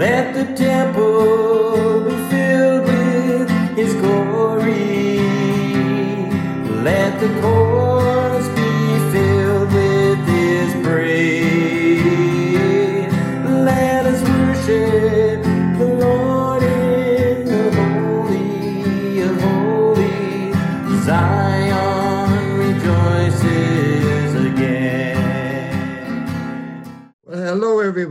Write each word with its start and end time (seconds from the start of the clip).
Let 0.00 0.32
the 0.32 0.46
temple 0.56 2.06
be 2.06 2.16
filled 2.30 2.86
with 2.86 3.50
his 3.76 3.92
glory. 3.96 5.18
Let 6.88 7.20
the 7.20 7.28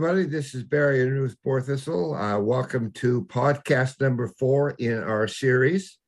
everybody. 0.02 0.24
This 0.24 0.54
is 0.54 0.62
Barry 0.62 1.02
and 1.02 1.12
Ruth 1.12 1.36
Borthistle. 1.44 2.16
Uh, 2.16 2.40
welcome 2.40 2.90
to 2.92 3.26
podcast 3.26 4.00
number 4.00 4.28
four 4.28 4.70
in 4.78 5.02
our 5.02 5.28
series. 5.28 5.98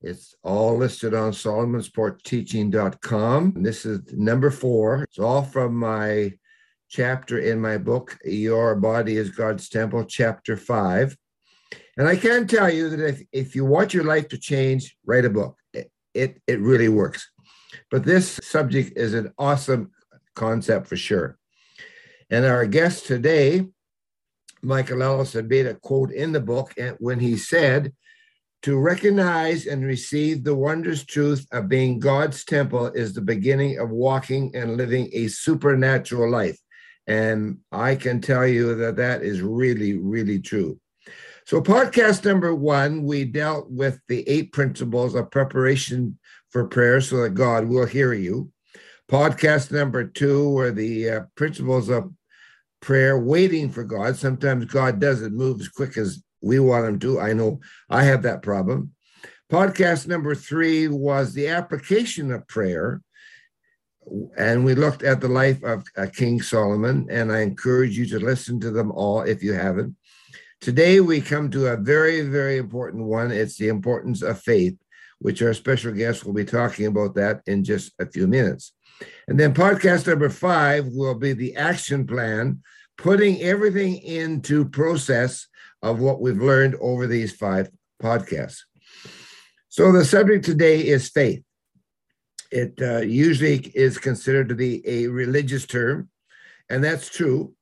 It's 0.00 0.32
all 0.44 0.76
listed 0.76 1.12
on 1.12 1.32
solomonsporchteaching.com. 1.32 3.62
This 3.64 3.84
is 3.84 4.12
number 4.12 4.52
four. 4.52 5.02
It's 5.02 5.18
all 5.18 5.42
from 5.42 5.74
my 5.74 6.34
chapter 6.88 7.40
in 7.40 7.60
my 7.60 7.78
book, 7.78 8.16
Your 8.24 8.76
Body 8.76 9.16
is 9.16 9.30
God's 9.30 9.68
Temple, 9.68 10.04
chapter 10.04 10.56
five. 10.56 11.16
And 11.96 12.06
I 12.06 12.14
can 12.14 12.46
tell 12.46 12.72
you 12.72 12.90
that 12.90 13.08
if, 13.08 13.22
if 13.32 13.56
you 13.56 13.64
want 13.64 13.92
your 13.92 14.04
life 14.04 14.28
to 14.28 14.38
change, 14.38 14.96
write 15.04 15.24
a 15.24 15.30
book. 15.30 15.58
It, 15.72 15.90
it, 16.14 16.40
it 16.46 16.60
really 16.60 16.88
works. 16.88 17.28
But 17.90 18.04
this 18.04 18.38
subject 18.44 18.96
is 18.96 19.14
an 19.14 19.32
awesome 19.36 19.90
concept 20.36 20.86
for 20.86 20.96
sure. 20.96 21.36
And 22.30 22.44
our 22.44 22.66
guest 22.66 23.06
today, 23.06 23.66
Michael 24.62 25.02
Ellis, 25.02 25.32
had 25.32 25.48
made 25.48 25.66
a 25.66 25.74
quote 25.74 26.10
in 26.10 26.32
the 26.32 26.40
book 26.40 26.74
when 26.98 27.20
he 27.20 27.36
said, 27.36 27.92
To 28.62 28.78
recognize 28.78 29.66
and 29.66 29.84
receive 29.84 30.42
the 30.42 30.54
wondrous 30.54 31.04
truth 31.04 31.46
of 31.52 31.68
being 31.68 32.00
God's 32.00 32.44
temple 32.44 32.86
is 32.88 33.12
the 33.12 33.20
beginning 33.20 33.78
of 33.78 33.90
walking 33.90 34.54
and 34.56 34.76
living 34.76 35.08
a 35.12 35.28
supernatural 35.28 36.30
life. 36.30 36.58
And 37.06 37.58
I 37.70 37.94
can 37.94 38.20
tell 38.20 38.46
you 38.46 38.74
that 38.74 38.96
that 38.96 39.22
is 39.22 39.40
really, 39.40 39.96
really 39.96 40.40
true. 40.40 40.80
So, 41.46 41.62
podcast 41.62 42.24
number 42.24 42.52
one, 42.52 43.04
we 43.04 43.24
dealt 43.24 43.70
with 43.70 44.00
the 44.08 44.28
eight 44.28 44.52
principles 44.52 45.14
of 45.14 45.30
preparation 45.30 46.18
for 46.50 46.66
prayer 46.66 47.00
so 47.00 47.22
that 47.22 47.34
God 47.34 47.66
will 47.66 47.86
hear 47.86 48.12
you. 48.12 48.50
Podcast 49.08 49.70
number 49.70 50.02
two 50.02 50.50
were 50.50 50.72
the 50.72 51.08
uh, 51.08 51.20
principles 51.36 51.88
of 51.88 52.10
prayer, 52.80 53.18
waiting 53.18 53.70
for 53.70 53.84
God. 53.84 54.16
Sometimes 54.16 54.66
God 54.66 55.00
doesn't 55.00 55.36
move 55.36 55.60
as 55.60 55.68
quick 55.68 55.96
as 55.96 56.22
we 56.42 56.58
want 56.58 56.86
him 56.86 56.98
to. 57.00 57.20
I 57.20 57.32
know 57.32 57.60
I 57.90 58.04
have 58.04 58.22
that 58.22 58.42
problem. 58.42 58.92
Podcast 59.50 60.06
number 60.06 60.34
three 60.34 60.88
was 60.88 61.32
the 61.32 61.48
application 61.48 62.32
of 62.32 62.48
prayer. 62.48 63.00
And 64.36 64.64
we 64.64 64.74
looked 64.74 65.02
at 65.02 65.20
the 65.20 65.28
life 65.28 65.62
of 65.64 65.84
uh, 65.96 66.06
King 66.14 66.40
Solomon, 66.40 67.08
and 67.10 67.32
I 67.32 67.40
encourage 67.40 67.98
you 67.98 68.06
to 68.06 68.20
listen 68.20 68.60
to 68.60 68.70
them 68.70 68.92
all 68.92 69.22
if 69.22 69.42
you 69.42 69.52
haven't. 69.52 69.96
Today, 70.60 71.00
we 71.00 71.20
come 71.20 71.50
to 71.50 71.66
a 71.66 71.76
very, 71.76 72.22
very 72.22 72.56
important 72.56 73.04
one. 73.04 73.30
It's 73.30 73.56
the 73.56 73.68
importance 73.68 74.22
of 74.22 74.40
faith, 74.40 74.76
which 75.26 75.42
our 75.42 75.54
special 75.54 75.92
guest 75.92 76.24
will 76.24 76.32
be 76.32 76.44
talking 76.44 76.86
about 76.86 77.16
that 77.16 77.42
in 77.48 77.64
just 77.64 77.92
a 77.98 78.06
few 78.06 78.28
minutes. 78.28 78.72
And 79.26 79.40
then 79.40 79.52
podcast 79.52 80.06
number 80.06 80.30
five 80.30 80.86
will 80.86 81.16
be 81.16 81.32
the 81.32 81.56
action 81.56 82.06
plan, 82.06 82.62
putting 82.96 83.42
everything 83.42 83.96
into 83.96 84.68
process 84.68 85.48
of 85.82 85.98
what 85.98 86.20
we've 86.20 86.40
learned 86.40 86.76
over 86.80 87.08
these 87.08 87.32
five 87.32 87.68
podcasts. 88.00 88.60
So 89.68 89.90
the 89.90 90.04
subject 90.04 90.44
today 90.44 90.86
is 90.86 91.08
faith. 91.08 91.42
It 92.52 92.80
uh, 92.80 92.98
usually 92.98 93.56
is 93.74 93.98
considered 93.98 94.48
to 94.50 94.54
be 94.54 94.80
a 94.86 95.08
religious 95.08 95.66
term, 95.66 96.08
and 96.70 96.84
that's 96.84 97.10
true, 97.10 97.52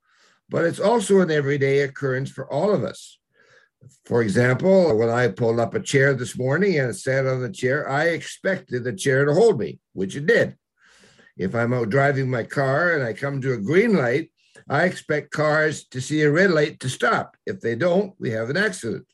but 0.51 0.67
it's 0.67 0.81
also 0.81 1.21
an 1.21 1.31
everyday 1.31 1.79
occurrence 1.79 2.31
for 2.31 2.47
all 2.53 2.75
of 2.75 2.85
us. 2.85 3.19
For 4.05 4.23
example, 4.23 4.97
when 4.97 5.11
I 5.11 5.29
pulled 5.29 5.61
up 5.61 5.75
a 5.75 5.81
chair 5.81 6.15
this 6.15 6.37
morning 6.37 6.79
and 6.79 6.95
sat 6.95 7.27
on 7.27 7.41
the 7.41 7.51
chair, 7.51 7.89
I 7.89 8.07
expected 8.09 8.85
the 8.85 8.93
chair 8.93 9.25
to 9.25 9.35
hold 9.35 9.59
me, 9.59 9.81
which 9.93 10.17
it 10.17 10.27
did. 10.27 10.57
If 11.37 11.55
I'm 11.55 11.73
out 11.73 11.91
driving 11.91 12.31
my 12.31 12.45
car 12.45 12.93
and 12.93 13.03
I 13.03 13.13
come 13.13 13.41
to 13.41 13.55
a 13.55 13.59
green 13.59 13.97
light, 13.97 14.31
I 14.69 14.85
expect 14.85 15.33
cars 15.33 15.85
to 15.89 16.01
see 16.01 16.23
a 16.23 16.31
red 16.31 16.51
light 16.51 16.81
to 16.81 16.89
stop. 16.89 17.37
If 17.45 17.61
they 17.61 17.75
don't, 17.75 18.15
we 18.19 18.31
have 18.31 18.51
an 18.51 18.57
accident. 18.57 19.07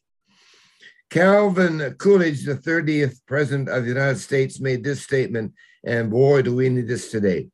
Calvin 1.11 1.97
Coolidge, 1.99 2.45
the 2.45 2.55
30th 2.55 3.19
President 3.27 3.69
of 3.69 3.83
the 3.83 3.89
United 3.89 4.19
States, 4.19 4.61
made 4.61 4.85
this 4.85 5.03
statement, 5.03 5.55
and 5.85 6.11
boy, 6.11 6.43
do 6.43 6.55
we 6.55 6.69
need 6.69 6.87
this 6.87 7.11
today. 7.11 7.49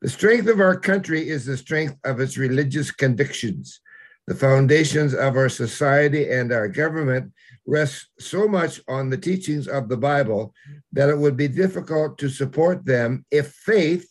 The 0.00 0.08
strength 0.08 0.48
of 0.48 0.60
our 0.60 0.78
country 0.78 1.28
is 1.28 1.44
the 1.44 1.56
strength 1.56 1.96
of 2.04 2.20
its 2.20 2.38
religious 2.38 2.90
convictions. 2.90 3.80
The 4.26 4.34
foundations 4.34 5.14
of 5.14 5.36
our 5.36 5.48
society 5.48 6.30
and 6.30 6.52
our 6.52 6.68
government 6.68 7.32
rest 7.66 8.08
so 8.18 8.48
much 8.48 8.80
on 8.88 9.10
the 9.10 9.18
teachings 9.18 9.68
of 9.68 9.88
the 9.88 9.96
Bible 9.96 10.52
that 10.92 11.08
it 11.08 11.18
would 11.18 11.36
be 11.36 11.48
difficult 11.48 12.18
to 12.18 12.28
support 12.28 12.84
them 12.84 13.24
if 13.30 13.52
faith, 13.52 14.08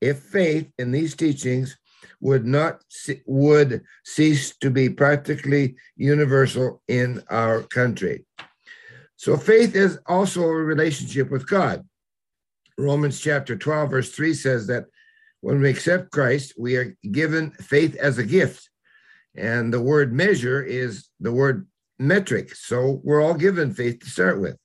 if 0.00 0.18
faith 0.18 0.70
in 0.78 0.90
these 0.90 1.14
teachings 1.14 1.76
would 2.20 2.46
not 2.46 2.82
would 3.26 3.82
cease 4.04 4.56
to 4.56 4.70
be 4.70 4.88
practically 4.88 5.76
universal 5.96 6.82
in 6.88 7.22
our 7.30 7.62
country. 7.62 8.24
So 9.16 9.36
faith 9.36 9.76
is 9.76 9.98
also 10.06 10.42
a 10.42 10.54
relationship 10.54 11.30
with 11.30 11.48
God. 11.48 11.86
Romans 12.76 13.20
chapter 13.20 13.56
12 13.56 13.90
verse 13.90 14.10
3 14.10 14.34
says 14.34 14.66
that 14.66 14.86
when 15.40 15.60
we 15.60 15.70
accept 15.70 16.10
Christ, 16.10 16.54
we 16.58 16.76
are 16.76 16.96
given 17.12 17.50
faith 17.52 17.94
as 17.96 18.18
a 18.18 18.24
gift. 18.24 18.68
And 19.36 19.72
the 19.72 19.80
word 19.80 20.12
measure 20.12 20.62
is 20.62 21.08
the 21.20 21.32
word 21.32 21.66
metric. 21.98 22.54
So 22.54 23.00
we're 23.02 23.22
all 23.22 23.34
given 23.34 23.74
faith 23.74 24.00
to 24.00 24.10
start 24.10 24.40
with. 24.40 24.56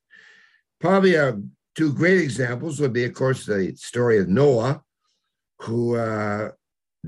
Probably 0.79 1.17
uh, 1.17 1.33
two 1.75 1.93
great 1.93 2.19
examples 2.19 2.79
would 2.79 2.93
be, 2.93 3.05
of 3.05 3.13
course, 3.13 3.45
the 3.45 3.75
story 3.75 4.19
of 4.19 4.27
Noah, 4.27 4.81
who 5.59 5.95
uh, 5.95 6.51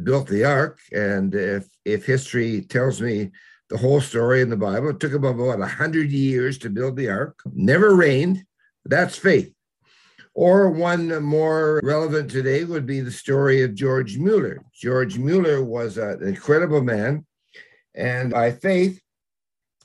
built 0.04 0.28
the 0.28 0.46
ark. 0.46 0.80
And 0.92 1.34
if 1.36 1.68
if 1.86 2.06
history 2.06 2.62
tells 2.62 3.02
me 3.02 3.32
the 3.70 3.78
whole 3.78 4.02
story 4.02 4.42
in 4.42 4.50
the 4.50 4.58
Bible, 4.58 4.90
it 4.90 5.00
took 5.00 5.14
about 5.14 5.62
a 5.62 5.66
hundred 5.66 6.12
years 6.12 6.58
to 6.60 6.70
build 6.70 6.96
the 6.98 7.10
ark. 7.10 7.40
Never 7.54 7.96
rained. 7.96 8.44
That's 8.86 9.18
faith. 9.18 9.54
Or 10.34 10.70
one 10.70 11.22
more 11.24 11.82
relevant 11.84 12.32
today 12.32 12.64
would 12.64 12.86
be 12.86 13.02
the 13.02 13.12
story 13.12 13.64
of 13.64 13.76
George 13.76 14.18
Mueller. 14.18 14.64
George 14.74 15.18
Mueller 15.18 15.64
was 15.64 15.98
an 15.98 16.24
incredible 16.24 16.82
man, 16.82 17.26
and 17.96 18.32
by 18.32 18.52
faith, 18.52 19.02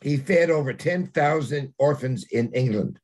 he 0.03 0.17
fed 0.17 0.51
over 0.51 0.73
10,000 0.73 1.75
orphans 1.79 2.25
in 2.31 2.53
England. 2.53 3.01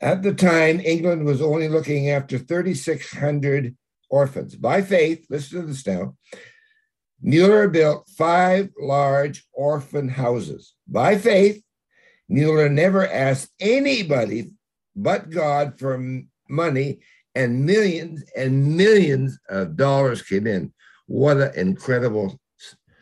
At 0.00 0.22
the 0.22 0.34
time, 0.34 0.80
England 0.80 1.24
was 1.24 1.42
only 1.42 1.68
looking 1.68 2.10
after 2.10 2.38
3,600 2.38 3.76
orphans. 4.08 4.56
By 4.56 4.82
faith, 4.82 5.26
listen 5.30 5.60
to 5.60 5.66
this 5.66 5.86
now. 5.86 6.16
Mueller 7.22 7.68
built 7.68 8.08
five 8.16 8.70
large 8.80 9.44
orphan 9.52 10.08
houses. 10.08 10.74
By 10.88 11.18
faith, 11.18 11.62
Mueller 12.28 12.68
never 12.68 13.06
asked 13.06 13.50
anybody 13.60 14.52
but 14.96 15.30
God 15.30 15.78
for 15.78 16.22
money, 16.48 17.00
and 17.34 17.64
millions 17.64 18.24
and 18.36 18.76
millions 18.76 19.38
of 19.48 19.76
dollars 19.76 20.22
came 20.22 20.46
in. 20.46 20.72
What 21.06 21.36
an 21.36 21.52
incredible 21.54 22.40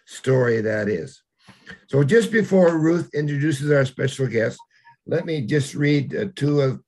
story 0.09 0.61
that 0.63 0.89
is. 0.89 1.23
So, 1.89 2.03
just 2.03 2.33
before 2.33 2.79
Ruth 2.79 3.11
introduces 3.15 3.71
our 3.71 3.85
special 3.85 4.27
guest, 4.27 4.59
let 5.07 5.27
me 5.27 5.43
just 5.43 5.75
read 5.75 6.17
uh, 6.17 6.27
two 6.35 6.61
of 6.61 6.81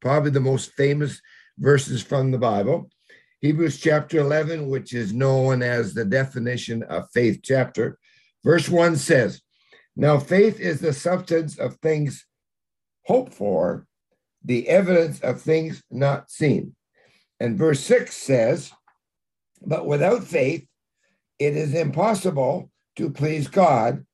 probably 0.00 0.30
the 0.30 0.40
most 0.40 0.72
famous 0.72 1.20
verses 1.58 2.02
from 2.02 2.30
the 2.30 2.38
Bible. 2.38 2.88
Hebrews 3.40 3.80
chapter 3.80 4.18
11, 4.18 4.68
which 4.68 4.94
is 4.94 5.12
known 5.12 5.62
as 5.62 5.92
the 5.92 6.04
definition 6.04 6.84
of 6.84 7.10
faith 7.12 7.40
chapter. 7.42 7.98
Verse 8.44 8.68
1 8.68 8.96
says, 8.96 9.42
Now 9.96 10.18
faith 10.18 10.60
is 10.60 10.80
the 10.80 10.92
substance 10.92 11.58
of 11.58 11.76
things 11.76 12.24
hoped 13.04 13.34
for, 13.34 13.86
the 14.44 14.68
evidence 14.68 15.20
of 15.20 15.40
things 15.40 15.82
not 15.90 16.30
seen. 16.30 16.76
And 17.40 17.58
verse 17.58 17.80
6 17.80 18.16
says, 18.16 18.72
But 19.64 19.86
without 19.86 20.22
faith, 20.22 20.66
it 21.38 21.56
is 21.56 21.74
impossible 21.74 22.70
to 22.96 23.10
please 23.10 23.48
God, 23.48 24.04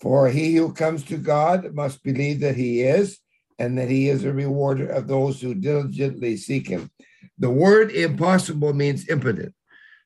for 0.00 0.28
he 0.28 0.56
who 0.56 0.72
comes 0.72 1.02
to 1.04 1.16
God 1.16 1.74
must 1.74 2.02
believe 2.02 2.40
that 2.40 2.56
he 2.56 2.82
is, 2.82 3.18
and 3.58 3.76
that 3.78 3.90
he 3.90 4.08
is 4.08 4.24
a 4.24 4.32
rewarder 4.32 4.88
of 4.88 5.06
those 5.06 5.40
who 5.40 5.54
diligently 5.54 6.36
seek 6.36 6.66
him. 6.68 6.90
The 7.38 7.50
word 7.50 7.90
impossible 7.90 8.72
means 8.72 9.08
impotent. 9.08 9.54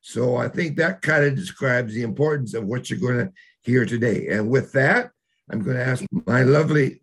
So 0.01 0.35
I 0.35 0.49
think 0.49 0.77
that 0.77 1.01
kind 1.01 1.23
of 1.23 1.35
describes 1.35 1.93
the 1.93 2.03
importance 2.03 2.53
of 2.53 2.65
what 2.65 2.89
you're 2.89 2.99
going 2.99 3.25
to 3.25 3.33
hear 3.63 3.85
today. 3.85 4.27
And 4.27 4.49
with 4.49 4.71
that, 4.73 5.11
I'm 5.49 5.63
going 5.63 5.77
to 5.77 5.85
ask 5.85 6.03
my 6.27 6.43
lovely 6.43 7.01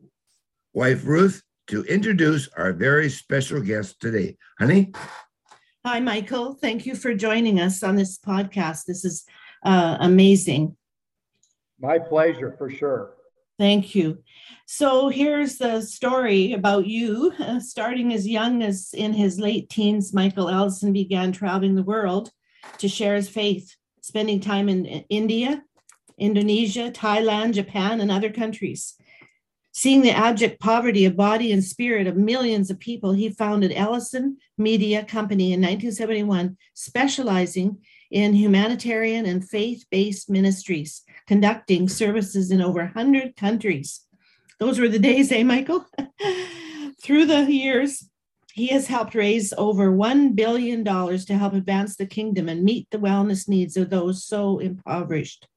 wife, 0.72 1.04
Ruth, 1.04 1.42
to 1.68 1.82
introduce 1.84 2.48
our 2.56 2.72
very 2.72 3.08
special 3.08 3.60
guest 3.60 4.00
today. 4.00 4.36
Honey? 4.58 4.92
Hi, 5.84 6.00
Michael. 6.00 6.54
Thank 6.54 6.86
you 6.86 6.94
for 6.94 7.14
joining 7.14 7.60
us 7.60 7.82
on 7.82 7.96
this 7.96 8.18
podcast. 8.18 8.84
This 8.84 9.04
is 9.04 9.24
uh, 9.62 9.96
amazing. 10.00 10.76
My 11.80 11.98
pleasure, 11.98 12.54
for 12.56 12.70
sure. 12.70 13.14
Thank 13.58 13.94
you. 13.94 14.18
So 14.66 15.08
here's 15.08 15.58
the 15.58 15.82
story 15.82 16.52
about 16.52 16.86
you. 16.86 17.32
Uh, 17.38 17.60
starting 17.60 18.12
as 18.12 18.26
young 18.26 18.62
as 18.62 18.90
in 18.94 19.12
his 19.12 19.38
late 19.38 19.68
teens, 19.68 20.12
Michael 20.12 20.48
Ellison 20.48 20.92
began 20.92 21.32
traveling 21.32 21.74
the 21.74 21.82
world 21.82 22.30
to 22.78 22.88
share 22.88 23.14
his 23.14 23.28
faith, 23.28 23.76
spending 24.00 24.40
time 24.40 24.68
in 24.68 24.86
India, 24.86 25.62
Indonesia, 26.18 26.90
Thailand, 26.90 27.54
Japan, 27.54 28.00
and 28.00 28.10
other 28.10 28.30
countries. 28.30 28.94
Seeing 29.72 30.02
the 30.02 30.10
abject 30.10 30.60
poverty 30.60 31.04
of 31.06 31.16
body 31.16 31.50
and 31.50 31.64
spirit 31.64 32.06
of 32.06 32.16
millions 32.16 32.70
of 32.70 32.78
people, 32.78 33.12
he 33.12 33.30
founded 33.30 33.72
Ellison 33.72 34.36
Media 34.58 35.02
Company 35.04 35.52
in 35.52 35.60
1971, 35.60 36.56
specializing 36.74 37.78
in 38.12 38.34
humanitarian 38.34 39.24
and 39.26 39.48
faith 39.48 39.86
based 39.90 40.30
ministries, 40.30 41.02
conducting 41.26 41.88
services 41.88 42.50
in 42.50 42.60
over 42.60 42.80
100 42.80 43.34
countries. 43.36 44.02
Those 44.60 44.78
were 44.78 44.88
the 44.88 44.98
days, 44.98 45.32
eh, 45.32 45.42
Michael? 45.42 45.86
Through 47.02 47.26
the 47.26 47.50
years, 47.50 48.08
he 48.52 48.68
has 48.68 48.86
helped 48.86 49.14
raise 49.14 49.54
over 49.56 49.90
$1 49.90 50.36
billion 50.36 50.84
to 50.84 51.38
help 51.38 51.54
advance 51.54 51.96
the 51.96 52.06
kingdom 52.06 52.50
and 52.50 52.62
meet 52.62 52.86
the 52.90 52.98
wellness 52.98 53.48
needs 53.48 53.78
of 53.78 53.88
those 53.88 54.24
so 54.24 54.58
impoverished. 54.58 55.48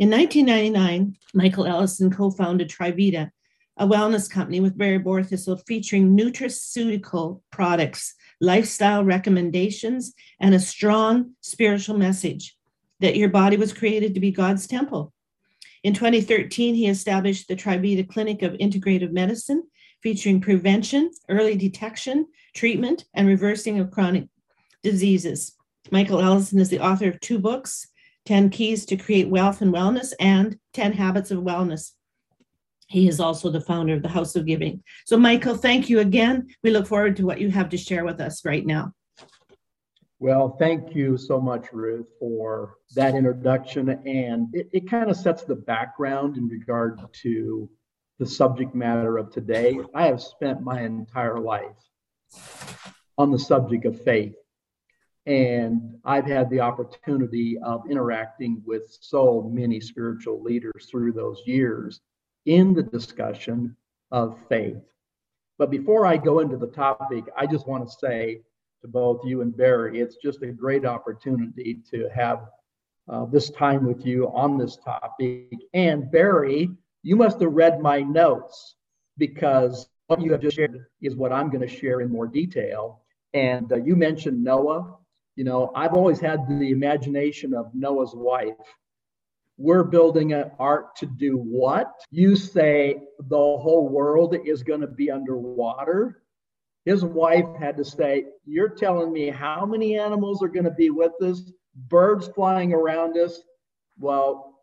In 0.00 0.10
1999, 0.10 1.16
Michael 1.32 1.66
Ellison 1.66 2.10
co 2.10 2.30
founded 2.30 2.68
Trivita, 2.68 3.30
a 3.76 3.86
wellness 3.86 4.28
company 4.28 4.58
with 4.58 4.76
Barry 4.76 4.98
Borthistle 4.98 5.60
featuring 5.66 6.16
nutraceutical 6.16 7.40
products, 7.52 8.14
lifestyle 8.40 9.04
recommendations, 9.04 10.14
and 10.40 10.54
a 10.54 10.60
strong 10.60 11.32
spiritual 11.40 11.96
message 11.96 12.56
that 13.00 13.16
your 13.16 13.28
body 13.28 13.56
was 13.56 13.72
created 13.72 14.14
to 14.14 14.20
be 14.20 14.30
God's 14.30 14.66
temple. 14.66 15.12
In 15.84 15.94
2013, 15.94 16.74
he 16.74 16.88
established 16.88 17.48
the 17.48 17.56
Trivita 17.56 18.08
Clinic 18.08 18.42
of 18.42 18.54
Integrative 18.54 19.12
Medicine 19.12 19.62
featuring 20.02 20.40
prevention, 20.40 21.10
early 21.28 21.56
detection, 21.56 22.26
treatment, 22.54 23.04
and 23.14 23.26
reversing 23.26 23.78
of 23.78 23.90
chronic 23.90 24.28
diseases. 24.82 25.54
Michael 25.90 26.20
Ellison 26.20 26.58
is 26.58 26.68
the 26.68 26.80
author 26.80 27.08
of 27.08 27.20
two 27.20 27.38
books 27.38 27.88
10 28.26 28.50
Keys 28.50 28.84
to 28.84 28.96
Create 28.96 29.28
Wealth 29.28 29.62
and 29.62 29.72
Wellness 29.72 30.12
and 30.20 30.58
10 30.74 30.92
Habits 30.92 31.30
of 31.30 31.38
Wellness. 31.38 31.92
He 32.88 33.06
is 33.06 33.20
also 33.20 33.50
the 33.50 33.60
founder 33.60 33.92
of 33.94 34.02
the 34.02 34.08
House 34.08 34.34
of 34.34 34.46
Giving. 34.46 34.82
So, 35.04 35.18
Michael, 35.18 35.54
thank 35.54 35.90
you 35.90 36.00
again. 36.00 36.48
We 36.62 36.70
look 36.70 36.86
forward 36.86 37.16
to 37.16 37.26
what 37.26 37.38
you 37.38 37.50
have 37.50 37.68
to 37.68 37.76
share 37.76 38.04
with 38.04 38.18
us 38.18 38.46
right 38.46 38.64
now. 38.64 38.92
Well, 40.20 40.56
thank 40.58 40.96
you 40.96 41.18
so 41.18 41.38
much, 41.38 41.66
Ruth, 41.70 42.06
for 42.18 42.76
that 42.96 43.14
introduction. 43.14 43.90
And 43.90 44.48
it, 44.54 44.68
it 44.72 44.90
kind 44.90 45.10
of 45.10 45.16
sets 45.18 45.44
the 45.44 45.54
background 45.54 46.38
in 46.38 46.48
regard 46.48 47.00
to 47.22 47.70
the 48.18 48.26
subject 48.26 48.74
matter 48.74 49.18
of 49.18 49.30
today. 49.30 49.78
I 49.94 50.06
have 50.06 50.22
spent 50.22 50.62
my 50.62 50.80
entire 50.80 51.38
life 51.38 51.76
on 53.18 53.30
the 53.30 53.38
subject 53.38 53.84
of 53.84 54.02
faith. 54.02 54.34
And 55.26 55.98
I've 56.06 56.24
had 56.24 56.48
the 56.48 56.60
opportunity 56.60 57.58
of 57.62 57.82
interacting 57.90 58.62
with 58.64 58.96
so 59.00 59.50
many 59.52 59.78
spiritual 59.78 60.42
leaders 60.42 60.88
through 60.90 61.12
those 61.12 61.42
years 61.44 62.00
in 62.48 62.72
the 62.72 62.82
discussion 62.82 63.76
of 64.10 64.38
faith. 64.48 64.82
But 65.58 65.70
before 65.70 66.06
I 66.06 66.16
go 66.16 66.38
into 66.40 66.56
the 66.56 66.68
topic, 66.68 67.24
I 67.36 67.46
just 67.46 67.68
want 67.68 67.86
to 67.86 67.98
say 67.98 68.40
to 68.80 68.88
both 68.88 69.20
you 69.24 69.42
and 69.42 69.54
Barry, 69.54 70.00
it's 70.00 70.16
just 70.16 70.42
a 70.42 70.46
great 70.46 70.86
opportunity 70.86 71.78
to 71.90 72.08
have 72.14 72.48
uh, 73.06 73.26
this 73.26 73.50
time 73.50 73.84
with 73.84 74.06
you 74.06 74.28
on 74.28 74.56
this 74.56 74.76
topic. 74.76 75.52
And 75.74 76.10
Barry, 76.10 76.70
you 77.02 77.16
must 77.16 77.38
have 77.40 77.52
read 77.52 77.80
my 77.80 78.00
notes 78.00 78.76
because 79.18 79.90
what 80.06 80.22
you 80.22 80.32
have 80.32 80.40
just 80.40 80.56
shared 80.56 80.86
is 81.02 81.16
what 81.16 81.32
I'm 81.32 81.50
going 81.50 81.66
to 81.66 81.68
share 81.68 82.00
in 82.00 82.10
more 82.10 82.26
detail. 82.26 83.02
And 83.34 83.70
uh, 83.70 83.76
you 83.76 83.94
mentioned 83.94 84.42
Noah. 84.42 84.96
You 85.36 85.44
know, 85.44 85.70
I've 85.74 85.92
always 85.92 86.18
had 86.18 86.48
the 86.48 86.70
imagination 86.70 87.52
of 87.52 87.74
Noah's 87.74 88.14
wife. 88.14 88.54
We're 89.58 89.82
building 89.82 90.32
an 90.32 90.52
ark 90.60 90.94
to 90.96 91.06
do 91.06 91.36
what? 91.36 91.92
You 92.12 92.36
say 92.36 93.00
the 93.18 93.36
whole 93.36 93.88
world 93.88 94.36
is 94.46 94.62
going 94.62 94.82
to 94.82 94.86
be 94.86 95.10
underwater. 95.10 96.22
His 96.84 97.04
wife 97.04 97.44
had 97.58 97.76
to 97.76 97.84
say, 97.84 98.26
You're 98.46 98.68
telling 98.68 99.12
me 99.12 99.30
how 99.30 99.66
many 99.66 99.98
animals 99.98 100.44
are 100.44 100.48
going 100.48 100.64
to 100.64 100.70
be 100.70 100.90
with 100.90 101.20
us, 101.20 101.42
birds 101.88 102.28
flying 102.28 102.72
around 102.72 103.18
us? 103.18 103.40
Well, 103.98 104.62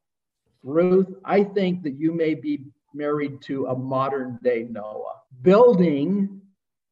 Ruth, 0.63 1.13
I 1.25 1.43
think 1.43 1.83
that 1.83 1.99
you 1.99 2.13
may 2.13 2.33
be 2.33 2.63
married 2.93 3.41
to 3.43 3.65
a 3.65 3.75
modern 3.77 4.39
day 4.41 4.65
Noah, 4.69 5.19
building 5.41 6.41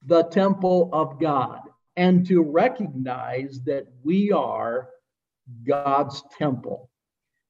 the 0.05 0.23
temple 0.23 0.89
of 0.91 1.19
God 1.21 1.61
and 1.95 2.25
to 2.27 2.41
recognize 2.41 3.61
that 3.65 3.87
we 4.03 4.31
are 4.31 4.89
God's 5.65 6.21
temple. 6.37 6.89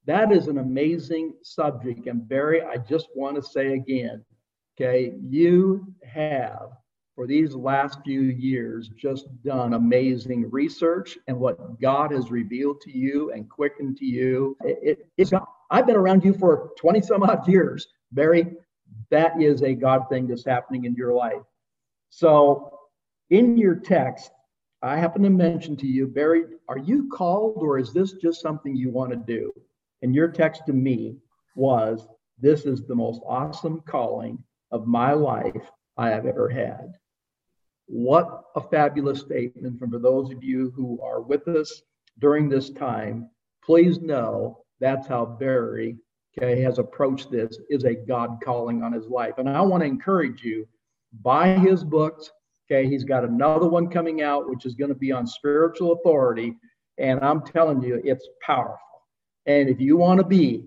That 0.06 0.32
is 0.32 0.48
an 0.48 0.58
amazing 0.58 1.34
subject. 1.42 2.06
And 2.06 2.28
Barry, 2.28 2.62
I 2.62 2.76
just 2.76 3.08
want 3.14 3.36
to 3.36 3.42
say 3.42 3.74
again, 3.74 4.24
okay, 4.76 5.14
you 5.22 5.94
have 6.04 6.70
for 7.14 7.26
these 7.26 7.54
last 7.54 8.00
few 8.04 8.22
years 8.22 8.90
just 8.96 9.26
done 9.44 9.74
amazing 9.74 10.50
research 10.50 11.16
and 11.28 11.38
what 11.38 11.80
God 11.80 12.10
has 12.10 12.30
revealed 12.30 12.80
to 12.82 12.96
you 12.96 13.30
and 13.32 13.48
quickened 13.48 13.96
to 13.98 14.04
you. 14.04 14.56
It, 14.64 15.08
it. 15.16 15.32
I've 15.70 15.86
been 15.86 15.96
around 15.96 16.24
you 16.24 16.34
for 16.34 16.72
20 16.78 17.00
some 17.02 17.22
odd 17.22 17.46
years. 17.48 17.86
Barry, 18.12 18.54
that 19.10 19.40
is 19.40 19.62
a 19.62 19.74
God 19.74 20.08
thing 20.10 20.26
that's 20.26 20.44
happening 20.44 20.84
in 20.84 20.94
your 20.94 21.14
life. 21.14 21.42
So, 22.10 22.78
in 23.30 23.56
your 23.56 23.76
text, 23.76 24.30
I 24.82 24.96
happen 24.96 25.22
to 25.22 25.30
mention 25.30 25.76
to 25.78 25.86
you, 25.86 26.06
Barry, 26.06 26.44
are 26.68 26.78
you 26.78 27.08
called 27.08 27.56
or 27.62 27.78
is 27.78 27.92
this 27.92 28.12
just 28.12 28.42
something 28.42 28.76
you 28.76 28.90
want 28.90 29.10
to 29.10 29.16
do? 29.16 29.52
And 30.04 30.14
your 30.14 30.28
text 30.28 30.66
to 30.66 30.74
me 30.74 31.16
was, 31.56 32.06
This 32.38 32.66
is 32.66 32.84
the 32.84 32.94
most 32.94 33.22
awesome 33.26 33.80
calling 33.88 34.38
of 34.70 34.86
my 34.86 35.14
life 35.14 35.70
I 35.96 36.10
have 36.10 36.26
ever 36.26 36.46
had. 36.46 36.92
What 37.86 38.42
a 38.54 38.60
fabulous 38.60 39.20
statement. 39.20 39.66
And 39.66 39.78
for 39.78 39.98
those 39.98 40.30
of 40.30 40.44
you 40.44 40.74
who 40.76 41.00
are 41.00 41.22
with 41.22 41.48
us 41.48 41.80
during 42.18 42.50
this 42.50 42.68
time, 42.68 43.30
please 43.64 43.98
know 43.98 44.64
that's 44.78 45.06
how 45.06 45.24
Barry 45.24 45.96
okay, 46.36 46.60
has 46.60 46.78
approached 46.78 47.30
this 47.30 47.58
is 47.70 47.84
a 47.84 47.94
God 47.94 48.40
calling 48.44 48.82
on 48.82 48.92
his 48.92 49.06
life. 49.06 49.38
And 49.38 49.48
I 49.48 49.62
want 49.62 49.84
to 49.84 49.86
encourage 49.86 50.42
you, 50.42 50.68
buy 51.22 51.54
his 51.58 51.82
books. 51.82 52.30
Okay, 52.70 52.86
he's 52.86 53.04
got 53.04 53.24
another 53.24 53.68
one 53.68 53.88
coming 53.88 54.20
out, 54.20 54.50
which 54.50 54.66
is 54.66 54.74
going 54.74 54.90
to 54.90 54.94
be 54.94 55.12
on 55.12 55.26
spiritual 55.26 55.92
authority. 55.92 56.58
And 56.98 57.20
I'm 57.20 57.40
telling 57.40 57.80
you, 57.80 58.02
it's 58.04 58.28
powerful. 58.44 58.78
And 59.46 59.68
if 59.68 59.80
you 59.80 59.96
want 59.96 60.18
to 60.18 60.26
be 60.26 60.66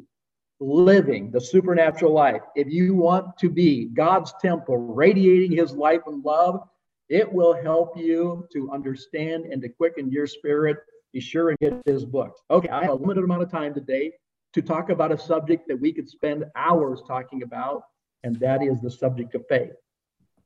living 0.59 1.31
the 1.31 1.41
supernatural 1.41 2.13
life, 2.13 2.41
if 2.55 2.67
you 2.67 2.95
want 2.95 3.37
to 3.39 3.49
be 3.49 3.85
God's 3.85 4.33
temple, 4.41 4.77
radiating 4.77 5.51
his 5.51 5.73
life 5.73 6.01
and 6.05 6.23
love, 6.23 6.61
it 7.09 7.31
will 7.31 7.53
help 7.53 7.97
you 7.97 8.47
to 8.53 8.71
understand 8.71 9.45
and 9.45 9.61
to 9.61 9.69
quicken 9.69 10.11
your 10.11 10.27
spirit 10.27 10.77
be 11.13 11.19
sure 11.19 11.49
and 11.49 11.57
get 11.59 11.81
his 11.85 12.05
books. 12.05 12.41
Okay, 12.51 12.69
I 12.69 12.81
have 12.81 12.91
a 12.91 12.95
limited 12.95 13.23
amount 13.23 13.43
of 13.43 13.51
time 13.51 13.73
today 13.73 14.11
to 14.53 14.61
talk 14.61 14.89
about 14.89 15.11
a 15.11 15.17
subject 15.17 15.67
that 15.67 15.79
we 15.79 15.93
could 15.93 16.09
spend 16.09 16.45
hours 16.55 17.01
talking 17.07 17.43
about, 17.43 17.83
and 18.23 18.35
that 18.39 18.61
is 18.61 18.81
the 18.81 18.91
subject 18.91 19.35
of 19.35 19.45
faith. 19.47 19.73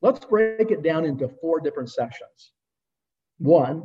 Let's 0.02 0.24
break 0.26 0.72
it 0.72 0.84
down 0.84 1.06
into 1.06 1.30
four 1.42 1.60
different 1.60 1.90
sessions. 1.92 2.52
One, 3.38 3.84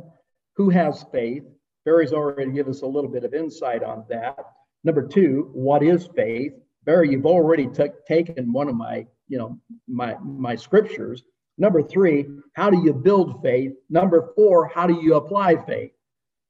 who 0.55 0.69
has 0.69 1.05
faith? 1.11 1.43
Barry's 1.87 2.11
already 2.11 2.51
given 2.51 2.71
us 2.71 2.81
a 2.81 2.85
little 2.85 3.09
bit 3.09 3.23
of 3.23 3.33
insight 3.33 3.81
on 3.81 4.03
that. 4.09 4.37
Number 4.83 5.07
two, 5.07 5.49
what 5.53 5.81
is 5.81 6.05
faith? 6.05 6.51
Barry, 6.83 7.09
you've 7.09 7.25
already 7.25 7.65
t- 7.67 7.85
taken 8.05 8.51
one 8.51 8.67
of 8.67 8.75
my, 8.75 9.07
you 9.29 9.37
know, 9.37 9.57
my 9.87 10.17
my 10.21 10.53
scriptures. 10.53 11.23
Number 11.57 11.81
three, 11.81 12.25
how 12.55 12.69
do 12.69 12.83
you 12.83 12.91
build 12.91 13.41
faith? 13.41 13.71
Number 13.89 14.33
four, 14.35 14.67
how 14.67 14.85
do 14.85 14.99
you 15.01 15.15
apply 15.15 15.63
faith? 15.65 15.93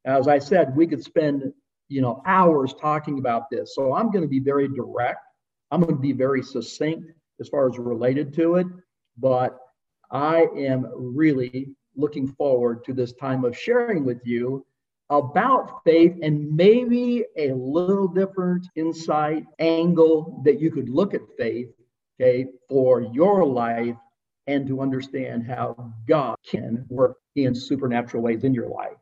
As 0.05 0.27
I 0.27 0.39
said, 0.39 0.75
we 0.75 0.87
could 0.87 1.03
spend, 1.03 1.53
you 1.87 2.01
know, 2.01 2.23
hours 2.25 2.73
talking 2.73 3.19
about 3.19 3.43
this. 3.51 3.75
So 3.75 3.93
I'm 3.93 4.09
going 4.09 4.23
to 4.23 4.27
be 4.27 4.39
very 4.39 4.67
direct. 4.67 5.23
I'm 5.69 5.81
going 5.81 5.93
to 5.93 6.01
be 6.01 6.13
very 6.13 6.41
succinct 6.41 7.11
as 7.39 7.47
far 7.47 7.69
as 7.69 7.77
related 7.77 8.33
to 8.37 8.55
it, 8.55 8.65
but 9.19 9.59
I 10.09 10.47
am 10.57 10.87
really 10.95 11.75
looking 11.95 12.27
forward 12.27 12.83
to 12.85 12.93
this 12.93 13.13
time 13.13 13.45
of 13.45 13.55
sharing 13.55 14.03
with 14.03 14.25
you 14.25 14.65
about 15.09 15.83
faith 15.83 16.15
and 16.21 16.55
maybe 16.55 17.23
a 17.37 17.53
little 17.53 18.07
different 18.07 18.67
insight 18.75 19.45
angle 19.59 20.41
that 20.43 20.59
you 20.59 20.69
could 20.71 20.89
look 20.89 21.13
at 21.13 21.21
faith, 21.37 21.69
okay, 22.19 22.47
for 22.67 23.01
your 23.01 23.45
life 23.45 23.95
and 24.47 24.67
to 24.67 24.81
understand 24.81 25.45
how 25.45 25.93
God 26.07 26.35
can 26.45 26.85
work 26.89 27.17
in 27.35 27.53
supernatural 27.53 28.23
ways 28.23 28.43
in 28.43 28.53
your 28.53 28.69
life. 28.69 28.97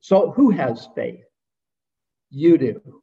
So, 0.00 0.30
who 0.32 0.50
has 0.50 0.88
faith? 0.94 1.24
You 2.30 2.58
do. 2.58 3.02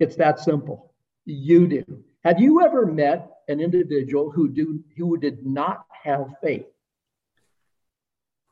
It's 0.00 0.16
that 0.16 0.38
simple. 0.38 0.94
You 1.24 1.66
do. 1.66 1.84
Have 2.24 2.40
you 2.40 2.62
ever 2.62 2.86
met 2.86 3.30
an 3.48 3.60
individual 3.60 4.30
who 4.30 4.48
do 4.48 4.82
who 4.96 5.16
did 5.16 5.44
not 5.44 5.86
have 6.04 6.34
faith? 6.42 6.66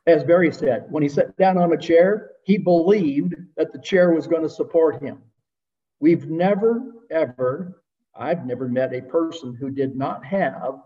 As 0.06 0.22
Barry 0.22 0.52
said, 0.52 0.86
when 0.88 1.02
he 1.02 1.08
sat 1.08 1.36
down 1.36 1.58
on 1.58 1.72
a 1.72 1.76
chair, 1.76 2.30
he 2.44 2.58
believed 2.58 3.34
that 3.56 3.72
the 3.72 3.80
chair 3.80 4.12
was 4.12 4.28
going 4.28 4.42
to 4.42 4.48
support 4.48 5.02
him. 5.02 5.18
We've 5.98 6.30
never, 6.30 6.80
ever, 7.10 7.82
I've 8.14 8.46
never 8.46 8.68
met 8.68 8.94
a 8.94 9.02
person 9.02 9.56
who 9.58 9.68
did 9.68 9.96
not 9.96 10.24
have 10.24 10.80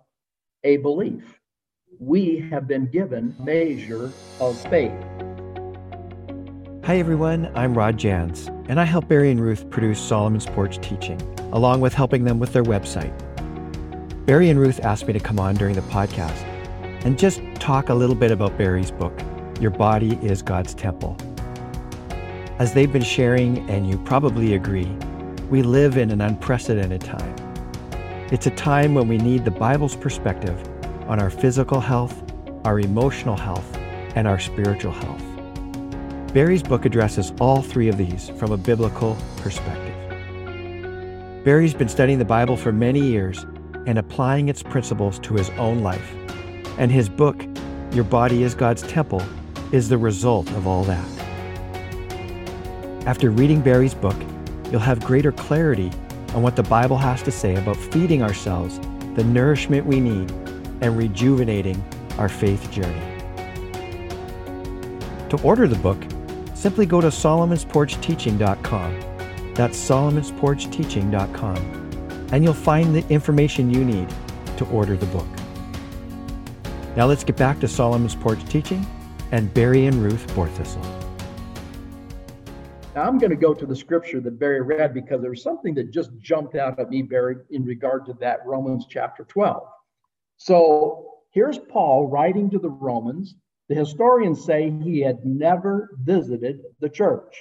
a 0.65 0.79
belief. 0.79 1.39
We 1.99 2.49
have 2.51 2.67
been 2.67 2.87
given 2.87 3.37
measure 3.39 4.11
of 4.41 4.59
faith. 4.71 4.93
Hi 6.85 6.97
everyone, 6.97 7.53
I'm 7.55 7.77
Rod 7.77 7.99
Jans, 7.99 8.47
and 8.71 8.81
I 8.81 8.85
help 8.85 9.07
Barry 9.07 9.31
and 9.31 9.41
Ruth 9.41 9.69
produce 9.69 10.01
Solomon's 10.01 10.47
Porch 10.47 10.79
Teaching, 10.79 11.21
along 11.53 11.83
with 11.83 11.93
helping 11.93 12.25
them 12.25 12.39
with 12.39 12.55
their 12.55 12.65
website. 12.65 13.15
Barry 14.25 14.49
and 14.49 14.59
Ruth 14.59 14.81
asked 14.81 15.07
me 15.07 15.13
to 15.13 15.21
come 15.21 15.39
on 15.39 15.57
during 15.57 15.75
the 15.75 15.83
podcast 15.83 16.60
and 17.05 17.19
just 17.19 17.41
talk 17.55 17.89
a 17.89 17.95
little 17.95 18.15
bit 18.15 18.31
about 18.31 18.57
Barry's 18.59 18.91
book, 18.91 19.19
Your 19.61 19.71
Body 19.71 20.19
is 20.23 20.43
God's 20.43 20.75
Temple. 20.75 21.17
As 22.59 22.75
they've 22.75 22.93
been 22.93 23.03
sharing, 23.03 23.69
and 23.71 23.89
you 23.89 23.97
probably 23.99 24.55
agree, 24.55 24.87
we 25.49 25.63
live 25.63 25.97
in 25.97 26.11
an 26.11 26.21
unprecedented 26.21 27.01
time. 27.01 27.35
It's 28.31 28.47
a 28.47 28.51
time 28.51 28.95
when 28.95 29.09
we 29.09 29.17
need 29.17 29.45
the 29.45 29.51
Bible's 29.51 29.97
perspective 29.97 30.63
on 31.09 31.21
our 31.21 31.31
physical 31.31 31.81
health, 31.81 32.23
our 32.65 32.79
emotional 32.79 33.37
health, 33.37 33.77
and 34.15 34.29
our 34.29 34.39
spiritual 34.39 34.93
health. 34.93 35.25
Barry's 36.35 36.63
book 36.63 36.85
addresses 36.85 37.33
all 37.41 37.63
three 37.63 37.89
of 37.89 37.97
these 37.97 38.29
from 38.31 38.53
a 38.53 38.57
biblical 38.57 39.17
perspective. 39.39 39.87
Barry's 41.45 41.75
been 41.75 41.89
studying 41.89 42.19
the 42.19 42.25
Bible 42.25 42.57
for 42.57 42.73
many 42.73 43.01
years 43.01 43.47
and 43.87 43.99
applying 43.99 44.51
its 44.51 44.63
principles 44.63 45.19
to 45.21 45.35
his 45.35 45.49
own 45.51 45.81
life 45.83 46.15
and 46.81 46.91
his 46.91 47.09
book, 47.11 47.45
Your 47.93 48.05
Body 48.05 48.43
is 48.43 48.55
God's 48.55 48.81
Temple, 48.83 49.23
is 49.71 49.91
the 49.91 49.99
result 49.99 50.51
of 50.53 50.67
all 50.67 50.83
that. 50.85 51.07
After 53.07 53.31
reading 53.31 53.61
Barry's 53.61 53.93
book, 53.93 54.17
you'll 54.71 54.81
have 54.81 55.05
greater 55.05 55.31
clarity 55.31 55.93
on 56.35 56.41
what 56.43 56.57
the 56.57 56.63
Bible 56.63 56.97
has 56.97 57.23
to 57.25 57.31
say 57.31 57.55
about 57.57 57.77
feeding 57.77 58.23
ourselves 58.23 58.81
the 59.15 59.25
nourishment 59.25 59.85
we 59.85 60.01
need 60.01 60.31
and 60.81 60.97
rejuvenating 60.97 61.85
our 62.17 62.31
faith 62.31 62.71
journey. 62.71 63.03
To 65.29 65.39
order 65.45 65.69
the 65.69 65.77
book, 65.77 66.03
simply 66.55 66.87
go 66.87 67.03
to 67.03 67.09
solomonsporchteaching.com. 67.09 69.01
That's 69.55 69.79
solomonsporchteaching.com, 69.79 71.57
and 72.33 72.43
you'll 72.43 72.55
find 72.55 72.95
the 72.95 73.07
information 73.13 73.71
you 73.71 73.85
need 73.85 74.09
to 74.57 74.65
order 74.71 74.97
the 74.97 75.05
book. 75.07 75.27
Now 77.01 77.07
let's 77.07 77.25
get 77.25 77.39
back 77.39 77.59
to 77.61 77.67
Solomon's 77.67 78.15
Porch 78.15 78.45
Teaching 78.51 78.87
and 79.33 79.55
Barry 79.55 79.87
and 79.87 80.03
Ruth 80.03 80.27
Borthistle. 80.35 80.85
Now 82.95 83.05
I'm 83.05 83.17
going 83.17 83.31
to 83.31 83.37
go 83.37 83.55
to 83.55 83.65
the 83.65 83.75
scripture 83.75 84.21
that 84.21 84.39
Barry 84.39 84.61
read 84.61 84.93
because 84.93 85.23
there's 85.23 85.43
something 85.43 85.73
that 85.77 85.95
just 85.95 86.11
jumped 86.19 86.57
out 86.57 86.79
at 86.79 86.91
me, 86.91 87.01
Barry, 87.01 87.37
in 87.49 87.65
regard 87.65 88.05
to 88.05 88.13
that 88.21 88.41
Romans 88.45 88.85
chapter 88.87 89.25
12. 89.25 89.67
So 90.37 91.15
here's 91.31 91.57
Paul 91.57 92.09
writing 92.09 92.51
to 92.51 92.59
the 92.59 92.69
Romans. 92.69 93.35
The 93.71 93.77
historians 93.77 94.45
say 94.45 94.71
he 94.71 95.01
had 95.01 95.25
never 95.25 95.97
visited 96.03 96.61
the 96.81 96.91
church. 96.91 97.35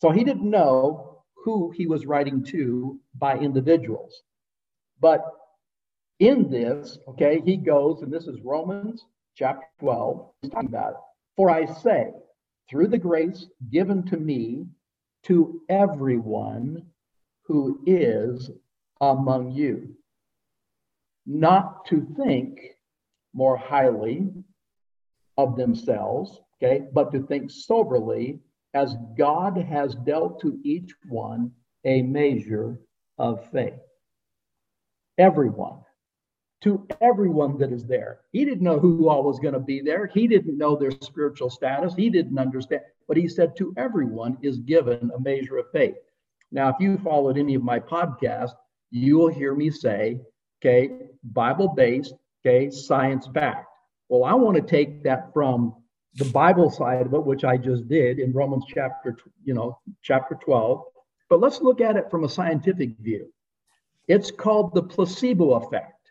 So 0.00 0.10
he 0.10 0.22
didn't 0.22 0.48
know 0.48 1.24
who 1.44 1.72
he 1.72 1.88
was 1.88 2.06
writing 2.06 2.44
to 2.44 3.00
by 3.16 3.36
individuals. 3.36 4.22
But 5.00 5.24
in 6.22 6.48
this, 6.48 6.98
okay, 7.08 7.42
he 7.44 7.56
goes, 7.56 8.02
and 8.02 8.12
this 8.12 8.28
is 8.28 8.40
Romans 8.44 9.04
chapter 9.34 9.66
12, 9.80 10.30
he's 10.40 10.50
talking 10.52 10.68
about 10.68 10.90
it. 10.90 10.96
For 11.36 11.50
I 11.50 11.64
say, 11.64 12.12
through 12.70 12.88
the 12.88 12.98
grace 12.98 13.46
given 13.72 14.04
to 14.06 14.16
me, 14.16 14.66
to 15.24 15.60
everyone 15.68 16.86
who 17.46 17.80
is 17.86 18.50
among 19.00 19.50
you, 19.50 19.96
not 21.26 21.86
to 21.86 22.06
think 22.16 22.60
more 23.34 23.56
highly 23.56 24.28
of 25.36 25.56
themselves, 25.56 26.40
okay, 26.62 26.84
but 26.92 27.10
to 27.10 27.26
think 27.26 27.50
soberly 27.50 28.38
as 28.74 28.94
God 29.18 29.56
has 29.56 29.96
dealt 29.96 30.40
to 30.42 30.60
each 30.62 30.92
one 31.08 31.50
a 31.84 32.02
measure 32.02 32.78
of 33.18 33.50
faith. 33.50 33.74
Everyone 35.18 35.80
to 36.62 36.86
everyone 37.00 37.58
that 37.58 37.72
is 37.72 37.84
there. 37.84 38.20
He 38.30 38.44
didn't 38.44 38.62
know 38.62 38.78
who 38.78 39.08
all 39.08 39.24
was 39.24 39.40
going 39.40 39.54
to 39.54 39.60
be 39.60 39.80
there. 39.80 40.06
He 40.06 40.28
didn't 40.28 40.56
know 40.56 40.76
their 40.76 40.92
spiritual 41.00 41.50
status. 41.50 41.94
He 41.94 42.08
didn't 42.08 42.38
understand. 42.38 42.82
But 43.08 43.16
he 43.16 43.28
said, 43.28 43.56
to 43.56 43.74
everyone 43.76 44.38
is 44.42 44.58
given 44.58 45.10
a 45.14 45.20
measure 45.20 45.58
of 45.58 45.66
faith. 45.72 45.96
Now, 46.52 46.68
if 46.68 46.76
you 46.78 46.98
followed 46.98 47.36
any 47.36 47.54
of 47.54 47.64
my 47.64 47.80
podcasts, 47.80 48.52
you 48.90 49.18
will 49.18 49.28
hear 49.28 49.54
me 49.54 49.70
say, 49.70 50.20
okay, 50.60 50.90
Bible 51.24 51.68
based, 51.68 52.14
okay, 52.44 52.70
science 52.70 53.26
backed. 53.26 53.66
Well, 54.08 54.24
I 54.24 54.34
want 54.34 54.56
to 54.56 54.62
take 54.62 55.02
that 55.04 55.32
from 55.32 55.74
the 56.14 56.26
Bible 56.26 56.70
side 56.70 57.06
of 57.06 57.14
it, 57.14 57.24
which 57.24 57.42
I 57.44 57.56
just 57.56 57.88
did 57.88 58.18
in 58.18 58.32
Romans 58.32 58.64
chapter, 58.68 59.16
you 59.44 59.54
know, 59.54 59.78
chapter 60.02 60.38
12. 60.44 60.82
But 61.28 61.40
let's 61.40 61.62
look 61.62 61.80
at 61.80 61.96
it 61.96 62.10
from 62.10 62.24
a 62.24 62.28
scientific 62.28 62.98
view. 62.98 63.32
It's 64.06 64.30
called 64.30 64.74
the 64.74 64.82
placebo 64.82 65.54
effect. 65.54 66.01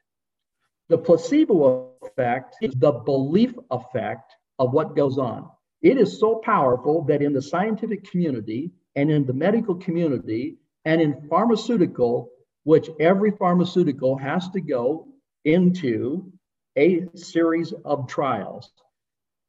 The 0.92 0.98
placebo 0.98 1.94
effect 2.02 2.58
is 2.62 2.74
the 2.76 2.92
belief 2.92 3.54
effect 3.72 4.36
of 4.60 4.74
what 4.74 4.94
goes 4.94 5.18
on. 5.18 5.50
It 5.82 5.98
is 5.98 6.20
so 6.20 6.42
powerful 6.44 7.06
that 7.06 7.22
in 7.22 7.32
the 7.32 7.42
scientific 7.42 8.04
community 8.12 8.74
and 8.98 9.10
in 9.10 9.26
the 9.26 9.32
medical 9.32 9.76
community 9.76 10.58
and 10.84 11.02
in 11.02 11.30
pharmaceutical, 11.30 12.30
which 12.66 12.90
every 13.00 13.32
pharmaceutical 13.32 14.18
has 14.18 14.50
to 14.50 14.60
go 14.60 15.08
into 15.46 16.30
a 16.76 17.08
series 17.16 17.74
of 17.86 18.10
trials. 18.10 18.70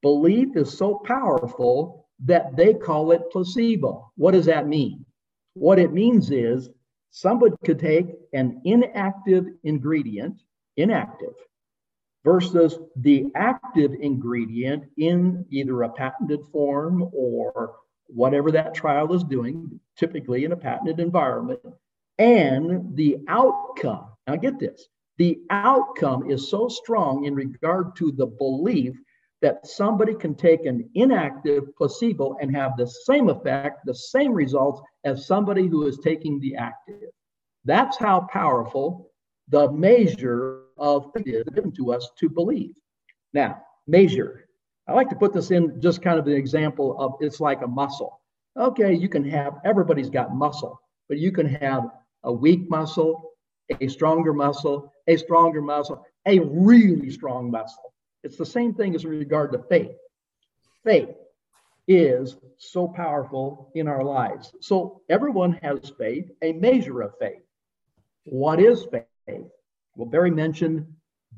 Belief 0.00 0.56
is 0.56 0.78
so 0.78 1.02
powerful 1.04 2.06
that 2.20 2.54
they 2.54 2.72
call 2.72 3.10
it 3.10 3.32
placebo. 3.32 4.12
What 4.14 4.30
does 4.30 4.46
that 4.46 4.68
mean? 4.68 5.04
What 5.54 5.80
it 5.80 5.92
means 5.92 6.30
is 6.30 6.70
somebody 7.10 7.56
could 7.64 7.80
take 7.80 8.06
an 8.32 8.60
inactive 8.64 9.46
ingredient 9.64 10.40
inactive 10.76 11.34
versus 12.24 12.78
the 12.96 13.26
active 13.34 13.92
ingredient 14.00 14.84
in 14.96 15.44
either 15.50 15.82
a 15.82 15.88
patented 15.88 16.40
form 16.52 17.08
or 17.12 17.76
whatever 18.06 18.50
that 18.52 18.74
trial 18.74 19.12
is 19.14 19.24
doing, 19.24 19.80
typically 19.96 20.44
in 20.44 20.52
a 20.52 20.56
patented 20.56 21.00
environment, 21.00 21.60
and 22.18 22.94
the 22.96 23.18
outcome. 23.28 24.06
Now, 24.26 24.36
get 24.36 24.58
this 24.58 24.86
the 25.18 25.40
outcome 25.50 26.30
is 26.30 26.48
so 26.48 26.68
strong 26.68 27.26
in 27.26 27.34
regard 27.34 27.94
to 27.96 28.12
the 28.12 28.26
belief 28.26 28.94
that 29.42 29.66
somebody 29.66 30.14
can 30.14 30.34
take 30.34 30.66
an 30.66 30.88
inactive 30.94 31.64
placebo 31.76 32.36
and 32.40 32.54
have 32.54 32.76
the 32.76 32.86
same 32.86 33.28
effect, 33.28 33.84
the 33.84 33.94
same 33.94 34.32
results 34.32 34.80
as 35.04 35.26
somebody 35.26 35.66
who 35.66 35.86
is 35.86 35.98
taking 35.98 36.40
the 36.40 36.54
active. 36.54 37.10
That's 37.64 37.96
how 37.98 38.26
powerful 38.32 39.10
the 39.48 39.70
measure 39.70 40.61
of 40.78 41.12
given 41.14 41.72
to 41.72 41.92
us 41.92 42.10
to 42.18 42.28
believe. 42.28 42.74
Now, 43.32 43.62
measure. 43.86 44.48
I 44.88 44.92
like 44.92 45.08
to 45.10 45.16
put 45.16 45.32
this 45.32 45.50
in 45.50 45.80
just 45.80 46.02
kind 46.02 46.18
of 46.18 46.26
an 46.26 46.34
example 46.34 46.96
of 46.98 47.14
it's 47.20 47.40
like 47.40 47.62
a 47.62 47.66
muscle. 47.66 48.20
Okay, 48.56 48.92
you 48.92 49.08
can 49.08 49.24
have, 49.30 49.58
everybody's 49.64 50.10
got 50.10 50.34
muscle, 50.34 50.80
but 51.08 51.18
you 51.18 51.32
can 51.32 51.46
have 51.46 51.90
a 52.24 52.32
weak 52.32 52.68
muscle, 52.68 53.30
a 53.80 53.88
stronger 53.88 54.32
muscle, 54.32 54.92
a 55.06 55.16
stronger 55.16 55.62
muscle, 55.62 56.04
a 56.26 56.40
really 56.40 57.10
strong 57.10 57.50
muscle. 57.50 57.94
It's 58.22 58.36
the 58.36 58.46
same 58.46 58.74
thing 58.74 58.94
as 58.94 59.04
regard 59.04 59.52
to 59.52 59.58
faith. 59.58 59.96
Faith 60.84 61.10
is 61.88 62.36
so 62.58 62.88
powerful 62.88 63.70
in 63.74 63.88
our 63.88 64.04
lives. 64.04 64.52
So 64.60 65.02
everyone 65.08 65.58
has 65.62 65.92
faith, 65.98 66.30
a 66.42 66.52
measure 66.52 67.02
of 67.02 67.12
faith. 67.18 67.42
What 68.24 68.60
is 68.60 68.86
faith? 69.26 69.46
Well, 69.96 70.08
Barry 70.08 70.30
mentioned 70.30 70.86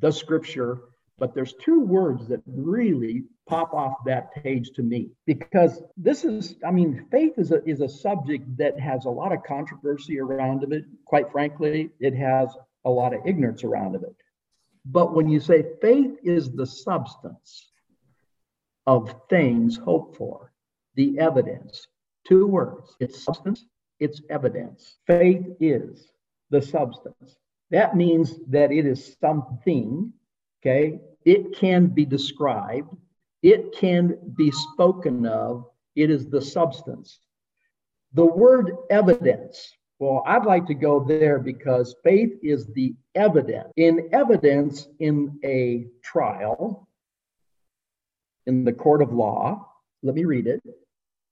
the 0.00 0.11
scripture, 0.11 0.80
but 1.18 1.34
there's 1.34 1.54
two 1.54 1.80
words 1.80 2.28
that 2.28 2.40
really 2.46 3.25
pop 3.46 3.75
off 3.75 4.04
that 4.06 4.34
page 4.34 4.70
to 4.73 4.82
me 4.82 5.11
because 5.26 5.82
this 5.99 6.25
is 6.25 6.54
i 6.66 6.70
mean 6.70 7.06
faith 7.11 7.34
is 7.37 7.52
a, 7.52 7.62
is 7.68 7.82
a 7.82 7.88
subject 7.88 8.44
that 8.56 8.78
has 8.80 9.04
a 9.04 9.11
lot 9.11 9.32
of 9.32 9.42
controversy 9.42 10.18
around 10.18 10.64
of 10.64 10.73
it. 10.73 10.84
Quite 11.04 11.30
frankly 11.30 11.90
it 12.00 12.14
has 12.14 12.56
a 12.87 12.90
lot 12.90 13.12
of 13.12 13.20
ignorance 13.26 13.62
around 13.62 13.94
of 13.94 14.02
it. 14.02 14.16
But 14.87 15.14
when 15.14 15.28
you 15.28 15.40
say 15.40 15.64
faith 15.82 16.16
is 16.23 16.52
the 16.52 16.66
substance 16.66 17.70
of 18.87 19.14
things 19.28 19.76
hoped 19.76 20.16
for 20.16 20.52
the 20.94 21.18
evidence 21.18 21.87
two 22.26 22.46
words 22.46 22.96
it's 22.99 23.23
substance 23.23 23.66
it's 24.00 24.23
evidence. 24.30 24.96
Faith 25.06 25.44
is 25.61 26.11
the 26.50 26.62
substance 26.62 27.37
that 27.75 27.97
means 27.97 28.38
that 28.49 28.73
it 28.73 28.87
is 28.87 29.16
something 29.21 30.12
okay 30.61 30.99
it 31.25 31.57
can 31.57 31.87
be 31.87 32.04
described 32.04 32.88
it 33.45 33.73
can 33.73 34.16
be 34.38 34.50
spoken 34.50 35.26
of, 35.26 35.66
it 35.95 36.09
is 36.09 36.31
the 36.31 36.40
substance. 36.40 37.21
The 38.14 38.25
word 38.25 38.75
evidence, 38.88 39.71
well, 39.99 40.23
I'd 40.25 40.47
like 40.47 40.64
to 40.69 40.75
go 40.75 41.04
there 41.04 41.38
because 41.38 41.95
faith 42.02 42.33
is 42.43 42.66
the 42.69 42.95
evidence. 43.14 43.71
In 43.76 44.09
evidence 44.12 44.88
in 44.99 45.38
a 45.45 45.88
trial, 46.02 46.88
in 48.47 48.64
the 48.64 48.73
court 48.73 49.02
of 49.02 49.12
law, 49.12 49.69
let 50.02 50.14
me 50.14 50.25
read 50.25 50.47
it. 50.47 50.62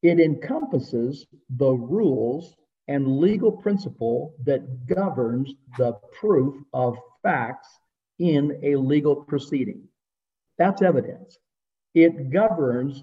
It 0.03 0.21
encompasses 0.21 1.27
the 1.49 1.73
rules 1.73 2.55
and 2.89 3.19
legal 3.19 3.53
principle 3.53 4.35
that 4.45 4.87
governs 4.87 5.55
the 5.79 5.93
proof 6.19 6.57
of 6.73 6.97
facts 7.23 7.69
in 8.19 8.59
a 8.63 8.77
legal 8.77 9.17
proceeding. 9.17 9.83
That's 10.59 10.83
evidence 10.83 11.39
it 11.95 12.31
governs 12.31 13.03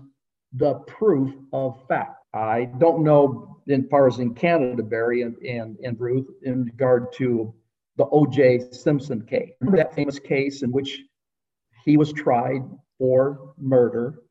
the 0.54 0.76
proof 0.88 1.34
of 1.54 1.80
fact. 1.88 2.16
I 2.34 2.66
don't 2.78 3.04
know 3.04 3.62
in 3.68 3.88
far 3.88 4.08
as 4.08 4.20
in 4.20 4.34
Canada, 4.34 4.82
Barry 4.82 5.22
and, 5.22 5.36
and, 5.38 5.78
and 5.84 6.00
Ruth, 6.00 6.28
in 6.44 6.66
regard 6.66 7.12
to 7.14 7.54
the 7.98 8.06
O.J. 8.06 8.72
Simpson 8.72 9.26
case. 9.26 9.52
Remember 9.60 9.78
that 9.78 9.94
famous 9.94 10.20
case 10.20 10.64
in 10.64 10.72
which 10.72 11.02
he 11.86 11.98
was 11.98 12.12
tried 12.14 12.64
for 12.98 13.54
murder 13.60 14.22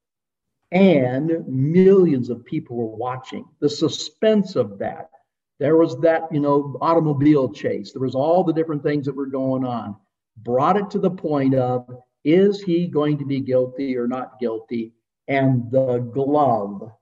and 0.70 1.46
millions 1.46 2.30
of 2.30 2.44
people 2.44 2.76
were 2.76 2.96
watching. 2.96 3.44
The 3.60 3.70
suspense 3.70 4.56
of 4.56 4.78
that. 4.78 5.10
There 5.58 5.76
was 5.76 5.98
that, 6.00 6.22
you 6.30 6.40
know, 6.40 6.76
automobile 6.80 7.52
chase. 7.52 7.92
There 7.92 8.02
was 8.02 8.14
all 8.14 8.44
the 8.44 8.52
different 8.52 8.82
things 8.82 9.06
that 9.06 9.16
were 9.16 9.26
going 9.26 9.64
on. 9.64 9.96
Brought 10.36 10.76
it 10.76 10.90
to 10.90 10.98
the 10.98 11.10
point 11.10 11.54
of 11.54 11.88
is 12.24 12.62
he 12.62 12.86
going 12.86 13.18
to 13.18 13.24
be 13.24 13.40
guilty 13.40 13.96
or 13.96 14.06
not 14.06 14.38
guilty? 14.38 14.92
And 15.26 15.70
the 15.70 15.98
glove 15.98 16.92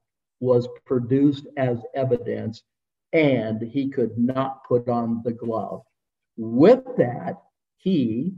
was 0.40 0.68
produced 0.84 1.46
as 1.56 1.82
evidence, 1.94 2.62
and 3.12 3.60
he 3.62 3.88
could 3.88 4.18
not 4.18 4.64
put 4.64 4.88
on 4.88 5.22
the 5.24 5.32
glove. 5.32 5.82
With 6.36 6.84
that, 6.98 7.40
he 7.76 8.34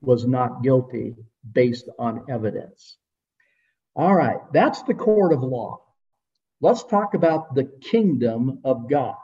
was 0.00 0.26
not 0.26 0.62
guilty 0.62 1.14
based 1.52 1.88
on 1.98 2.24
evidence. 2.28 2.96
All 3.94 4.14
right, 4.14 4.40
that's 4.52 4.82
the 4.82 4.94
court 4.94 5.32
of 5.32 5.42
law. 5.42 5.80
Let's 6.60 6.84
talk 6.84 7.14
about 7.14 7.54
the 7.54 7.64
kingdom 7.64 8.60
of 8.64 8.88
God. 8.88 9.16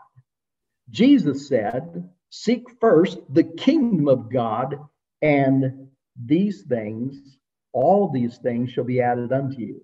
Jesus 0.90 1.48
said, 1.48 2.08
Seek 2.30 2.64
first 2.80 3.18
the 3.32 3.44
kingdom 3.44 4.08
of 4.08 4.30
God 4.32 4.76
and 5.20 5.88
these 6.24 6.62
things, 6.62 7.38
all 7.72 8.10
these 8.10 8.38
things 8.38 8.70
shall 8.70 8.84
be 8.84 9.00
added 9.00 9.32
unto 9.32 9.60
you. 9.60 9.82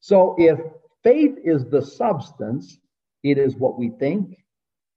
So 0.00 0.34
if 0.38 0.58
faith 1.02 1.36
is 1.44 1.64
the 1.66 1.82
substance, 1.82 2.78
it 3.22 3.38
is 3.38 3.56
what 3.56 3.78
we 3.78 3.90
think, 3.90 4.36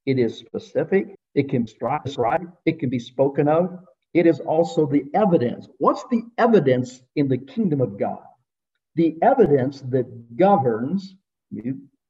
it 0.06 0.18
is 0.18 0.38
specific, 0.38 1.16
it 1.36 1.50
can 1.50 1.66
describe, 1.66 2.52
it 2.66 2.80
can 2.80 2.90
be 2.90 3.00
spoken 3.00 3.48
of. 3.48 3.80
It 4.14 4.28
is 4.28 4.40
also 4.40 4.86
the 4.86 5.06
evidence. 5.14 5.68
What's 5.80 6.04
the 6.12 6.22
evidence 6.38 7.02
in 7.16 7.28
the 7.28 7.38
kingdom 7.38 7.82
of 7.82 7.98
God? 7.98 8.22
The 8.96 9.18
evidence 9.24 9.82
that 9.90 10.38
governs, 10.38 11.16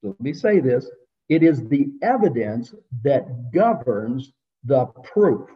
let 0.01 0.19
me 0.21 0.33
say 0.33 0.59
this, 0.59 0.89
it 1.29 1.43
is 1.43 1.67
the 1.67 1.87
evidence 2.01 2.73
that 3.03 3.51
governs 3.51 4.31
the 4.63 4.85
proof 5.03 5.49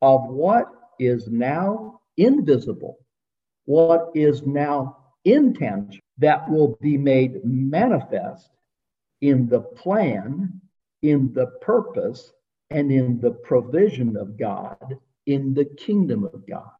of 0.00 0.24
what 0.24 0.68
is 0.98 1.28
now 1.28 2.00
invisible, 2.16 2.98
what 3.64 4.10
is 4.14 4.42
now 4.42 4.96
intangible, 5.24 5.98
that 6.18 6.48
will 6.48 6.76
be 6.80 6.96
made 6.96 7.44
manifest 7.44 8.50
in 9.20 9.48
the 9.48 9.60
plan, 9.60 10.60
in 11.02 11.32
the 11.32 11.46
purpose, 11.60 12.32
and 12.70 12.90
in 12.90 13.20
the 13.20 13.30
provision 13.30 14.16
of 14.16 14.38
God 14.38 14.98
in 15.26 15.54
the 15.54 15.64
kingdom 15.64 16.24
of 16.24 16.46
God. 16.46 16.70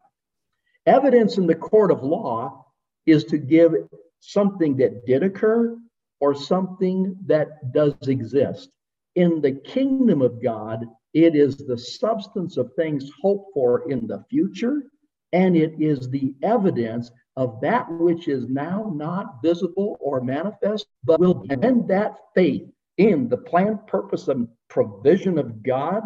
Evidence 0.86 1.38
in 1.38 1.46
the 1.46 1.54
court 1.54 1.90
of 1.90 2.02
law 2.02 2.66
is 3.06 3.24
to 3.24 3.38
give 3.38 3.74
something 4.20 4.76
that 4.76 5.06
did 5.06 5.22
occur 5.22 5.76
or 6.22 6.36
something 6.36 7.16
that 7.26 7.72
does 7.72 7.94
exist. 8.06 8.70
In 9.16 9.40
the 9.40 9.50
kingdom 9.50 10.22
of 10.22 10.40
God, 10.40 10.86
it 11.12 11.34
is 11.34 11.56
the 11.56 11.76
substance 11.76 12.56
of 12.56 12.72
things 12.74 13.10
hoped 13.20 13.52
for 13.52 13.90
in 13.90 14.06
the 14.06 14.24
future 14.30 14.84
and 15.32 15.56
it 15.56 15.74
is 15.80 16.08
the 16.08 16.32
evidence 16.42 17.10
of 17.36 17.60
that 17.62 17.90
which 17.90 18.28
is 18.28 18.48
now 18.48 18.92
not 18.94 19.42
visible 19.42 19.96
or 20.00 20.20
manifest, 20.20 20.86
but 21.02 21.18
will 21.18 21.34
be. 21.34 21.48
And 21.50 21.88
that 21.88 22.18
faith 22.36 22.70
in 22.98 23.28
the 23.28 23.38
plan, 23.38 23.80
purpose, 23.88 24.28
and 24.28 24.46
provision 24.68 25.38
of 25.38 25.62
God 25.64 26.04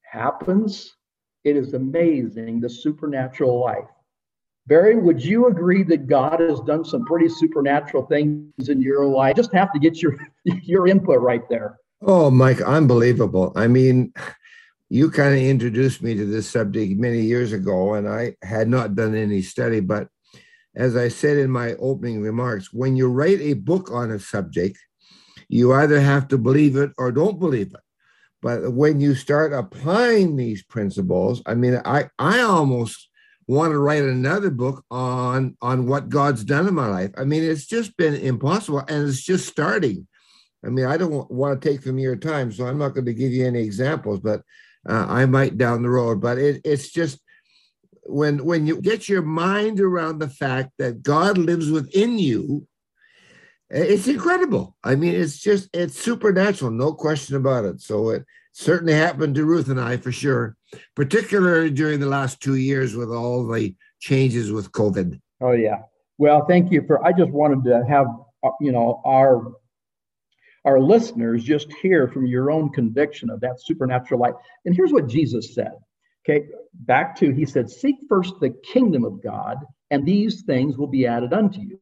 happens. 0.00 0.96
It 1.44 1.56
is 1.56 1.74
amazing 1.74 2.60
the 2.60 2.68
supernatural 2.68 3.60
life. 3.60 3.90
Barry, 4.66 4.96
would 4.96 5.22
you 5.22 5.48
agree 5.48 5.82
that 5.84 6.06
God 6.06 6.40
has 6.40 6.60
done 6.60 6.84
some 6.84 7.04
pretty 7.04 7.28
supernatural 7.28 8.06
things 8.06 8.68
in 8.68 8.80
your 8.80 9.04
life? 9.06 9.34
Just 9.34 9.52
have 9.52 9.72
to 9.72 9.78
get 9.78 10.00
your 10.00 10.16
your 10.44 10.86
input 10.86 11.20
right 11.20 11.48
there. 11.48 11.78
Oh, 12.00 12.30
Mike, 12.30 12.60
unbelievable. 12.60 13.52
I 13.56 13.66
mean, 13.68 14.12
you 14.88 15.10
kind 15.10 15.34
of 15.34 15.40
introduced 15.40 16.02
me 16.02 16.14
to 16.14 16.24
this 16.24 16.48
subject 16.48 16.98
many 16.98 17.22
years 17.22 17.52
ago, 17.52 17.94
and 17.94 18.08
I 18.08 18.36
had 18.42 18.68
not 18.68 18.94
done 18.94 19.14
any 19.14 19.42
study. 19.42 19.80
But 19.80 20.08
as 20.76 20.96
I 20.96 21.08
said 21.08 21.38
in 21.38 21.50
my 21.50 21.74
opening 21.74 22.20
remarks, 22.22 22.72
when 22.72 22.96
you 22.96 23.08
write 23.08 23.40
a 23.40 23.54
book 23.54 23.90
on 23.90 24.10
a 24.10 24.18
subject, 24.18 24.78
you 25.48 25.72
either 25.72 26.00
have 26.00 26.28
to 26.28 26.38
believe 26.38 26.76
it 26.76 26.92
or 26.98 27.12
don't 27.12 27.38
believe 27.38 27.68
it. 27.68 27.80
But 28.40 28.72
when 28.72 29.00
you 29.00 29.14
start 29.14 29.52
applying 29.52 30.36
these 30.36 30.64
principles, 30.64 31.42
I 31.46 31.54
mean, 31.54 31.80
I, 31.84 32.10
I 32.18 32.40
almost 32.40 33.08
want 33.46 33.72
to 33.72 33.78
write 33.78 34.02
another 34.02 34.50
book 34.50 34.84
on 34.90 35.56
on 35.60 35.86
what 35.86 36.08
God's 36.08 36.44
done 36.44 36.68
in 36.68 36.74
my 36.74 36.86
life. 36.88 37.10
I 37.16 37.24
mean, 37.24 37.42
it's 37.42 37.66
just 37.66 37.96
been 37.96 38.14
impossible, 38.14 38.80
and 38.80 39.08
it's 39.08 39.22
just 39.22 39.48
starting. 39.48 40.06
I 40.64 40.68
mean, 40.68 40.86
I 40.86 40.96
don't 40.96 41.30
want 41.30 41.60
to 41.60 41.68
take 41.68 41.82
from 41.82 41.98
your 41.98 42.16
time, 42.16 42.52
so 42.52 42.66
I'm 42.66 42.78
not 42.78 42.94
going 42.94 43.06
to 43.06 43.14
give 43.14 43.32
you 43.32 43.46
any 43.46 43.62
examples, 43.62 44.20
but 44.20 44.42
uh, 44.88 45.06
I 45.08 45.26
might 45.26 45.58
down 45.58 45.82
the 45.82 45.90
road, 45.90 46.20
but 46.20 46.38
it, 46.38 46.60
it's 46.64 46.90
just 46.90 47.20
when 48.04 48.44
when 48.44 48.66
you 48.66 48.80
get 48.80 49.08
your 49.08 49.22
mind 49.22 49.80
around 49.80 50.18
the 50.18 50.28
fact 50.28 50.70
that 50.78 51.02
God 51.02 51.38
lives 51.38 51.70
within 51.70 52.18
you, 52.18 52.66
it's 53.70 54.08
incredible. 54.08 54.76
I 54.82 54.96
mean, 54.96 55.14
it's 55.14 55.38
just 55.38 55.68
it's 55.72 55.98
supernatural, 55.98 56.70
no 56.70 56.92
question 56.92 57.36
about 57.36 57.64
it. 57.64 57.80
So 57.80 58.10
it 58.10 58.24
certainly 58.52 58.94
happened 58.94 59.34
to 59.36 59.44
Ruth 59.44 59.68
and 59.68 59.80
I 59.80 59.96
for 59.96 60.12
sure, 60.12 60.56
particularly 60.94 61.70
during 61.70 62.00
the 62.00 62.06
last 62.06 62.40
two 62.40 62.56
years 62.56 62.94
with 62.94 63.10
all 63.10 63.46
the 63.46 63.74
changes 64.00 64.50
with 64.52 64.72
COVID. 64.72 65.20
Oh 65.40 65.52
yeah. 65.52 65.82
Well, 66.18 66.44
thank 66.46 66.70
you 66.70 66.84
for. 66.86 67.04
I 67.04 67.12
just 67.12 67.30
wanted 67.30 67.64
to 67.64 67.84
have 67.88 68.06
uh, 68.42 68.50
you 68.60 68.72
know 68.72 69.00
our 69.04 69.52
our 70.64 70.80
listeners 70.80 71.42
just 71.42 71.72
hear 71.82 72.08
from 72.08 72.26
your 72.26 72.50
own 72.50 72.70
conviction 72.70 73.30
of 73.30 73.40
that 73.40 73.60
supernatural 73.60 74.20
light. 74.20 74.34
And 74.64 74.74
here's 74.74 74.92
what 74.92 75.08
Jesus 75.08 75.54
said. 75.54 75.72
Okay, 76.24 76.46
back 76.72 77.16
to, 77.16 77.32
he 77.32 77.44
said, 77.44 77.68
Seek 77.68 77.96
first 78.08 78.34
the 78.40 78.50
kingdom 78.50 79.04
of 79.04 79.22
God, 79.22 79.58
and 79.90 80.06
these 80.06 80.42
things 80.42 80.78
will 80.78 80.86
be 80.86 81.06
added 81.06 81.32
unto 81.32 81.60
you. 81.60 81.80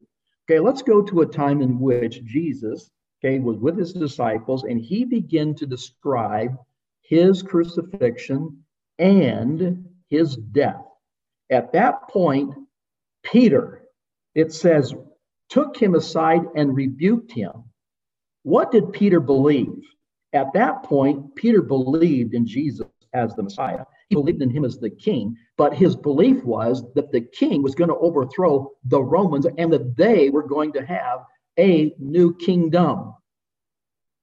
Okay, 0.49 0.59
let's 0.59 0.81
go 0.81 1.03
to 1.03 1.21
a 1.21 1.25
time 1.25 1.61
in 1.61 1.79
which 1.79 2.23
Jesus, 2.25 2.89
okay, 3.23 3.37
was 3.37 3.57
with 3.57 3.77
his 3.77 3.93
disciples, 3.93 4.63
and 4.63 4.81
he 4.81 5.05
began 5.05 5.53
to 5.55 5.67
describe 5.67 6.57
his 7.03 7.43
crucifixion 7.43 8.57
and 9.01 9.83
his 10.09 10.37
death. 10.37 10.85
At 11.49 11.73
that 11.73 12.07
point, 12.07 12.53
Peter, 13.23 13.81
it 14.35 14.53
says, 14.53 14.93
took 15.49 15.75
him 15.75 15.95
aside 15.95 16.43
and 16.55 16.75
rebuked 16.75 17.31
him. 17.31 17.51
What 18.43 18.71
did 18.71 18.93
Peter 18.93 19.19
believe? 19.19 19.83
At 20.33 20.53
that 20.53 20.83
point, 20.83 21.35
Peter 21.35 21.61
believed 21.61 22.33
in 22.33 22.47
Jesus 22.47 22.87
as 23.13 23.35
the 23.35 23.43
Messiah. 23.43 23.83
He 24.07 24.15
believed 24.15 24.41
in 24.41 24.49
him 24.49 24.63
as 24.63 24.77
the 24.77 24.89
king. 24.89 25.35
But 25.57 25.73
his 25.73 25.95
belief 25.95 26.43
was 26.43 26.83
that 26.93 27.11
the 27.11 27.21
king 27.21 27.61
was 27.61 27.75
going 27.75 27.89
to 27.89 27.97
overthrow 27.97 28.71
the 28.85 29.03
Romans 29.03 29.45
and 29.57 29.73
that 29.73 29.97
they 29.97 30.29
were 30.29 30.47
going 30.47 30.71
to 30.73 30.85
have 30.85 31.25
a 31.59 31.93
new 31.99 32.33
kingdom. 32.35 33.13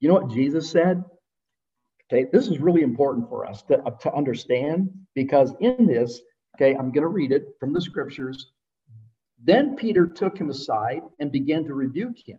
You 0.01 0.09
know 0.09 0.15
what 0.15 0.31
Jesus 0.31 0.71
said? 0.71 1.05
Okay, 2.11 2.27
this 2.33 2.49
is 2.49 2.59
really 2.59 2.83
important 2.83 3.29
for 3.29 3.45
us 3.47 3.63
to, 3.65 3.83
uh, 3.83 3.91
to 3.91 4.15
understand 4.15 4.91
because 5.15 5.53
in 5.61 5.87
this, 5.87 6.23
okay, 6.57 6.75
I'm 6.75 6.91
going 6.91 7.03
to 7.03 7.09
read 7.09 7.33
it 7.33 7.49
from 7.61 7.73
the 7.73 7.81
scriptures. 7.81 8.53
Then 9.45 9.77
Peter 9.77 10.07
took 10.07 10.39
him 10.39 10.49
aside 10.49 11.03
and 11.21 11.31
began 11.31 11.65
to 11.65 11.75
rebuke 11.75 12.17
him. 12.19 12.39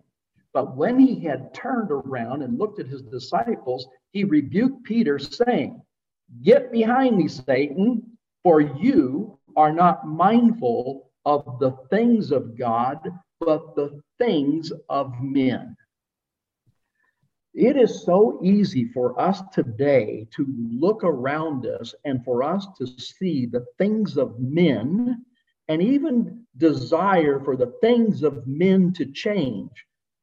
But 0.53 0.75
when 0.75 0.97
he 0.99 1.19
had 1.19 1.53
turned 1.53 1.91
around 1.91 2.41
and 2.41 2.58
looked 2.58 2.79
at 2.79 2.88
his 2.88 3.03
disciples, 3.03 3.88
he 4.12 4.23
rebuked 4.23 4.84
Peter, 4.84 5.19
saying, 5.19 5.82
Get 6.41 6.71
behind 6.71 7.17
me, 7.17 7.27
Satan, 7.27 8.17
for 8.43 8.62
you 8.62 9.38
are 9.55 9.71
not 9.71 10.08
mindful 10.08 11.12
of 11.25 11.60
the 11.60 11.71
things 11.91 12.32
of 12.32 12.58
God, 12.58 12.99
but 13.39 13.75
the 13.75 14.01
things 14.17 14.71
of 14.89 15.13
men. 15.21 15.75
It 17.53 17.77
is 17.77 18.03
so 18.03 18.39
easy 18.43 18.85
for 18.85 19.19
us 19.19 19.41
today 19.51 20.27
to 20.35 20.45
look 20.71 21.03
around 21.03 21.65
us 21.65 21.95
and 22.05 22.23
for 22.23 22.43
us 22.43 22.67
to 22.77 22.85
see 22.85 23.47
the 23.47 23.65
things 23.77 24.17
of 24.17 24.39
men 24.39 25.25
and 25.67 25.81
even 25.81 26.45
desire 26.57 27.39
for 27.39 27.55
the 27.55 27.73
things 27.81 28.23
of 28.23 28.45
men 28.45 28.93
to 28.93 29.05
change. 29.05 29.71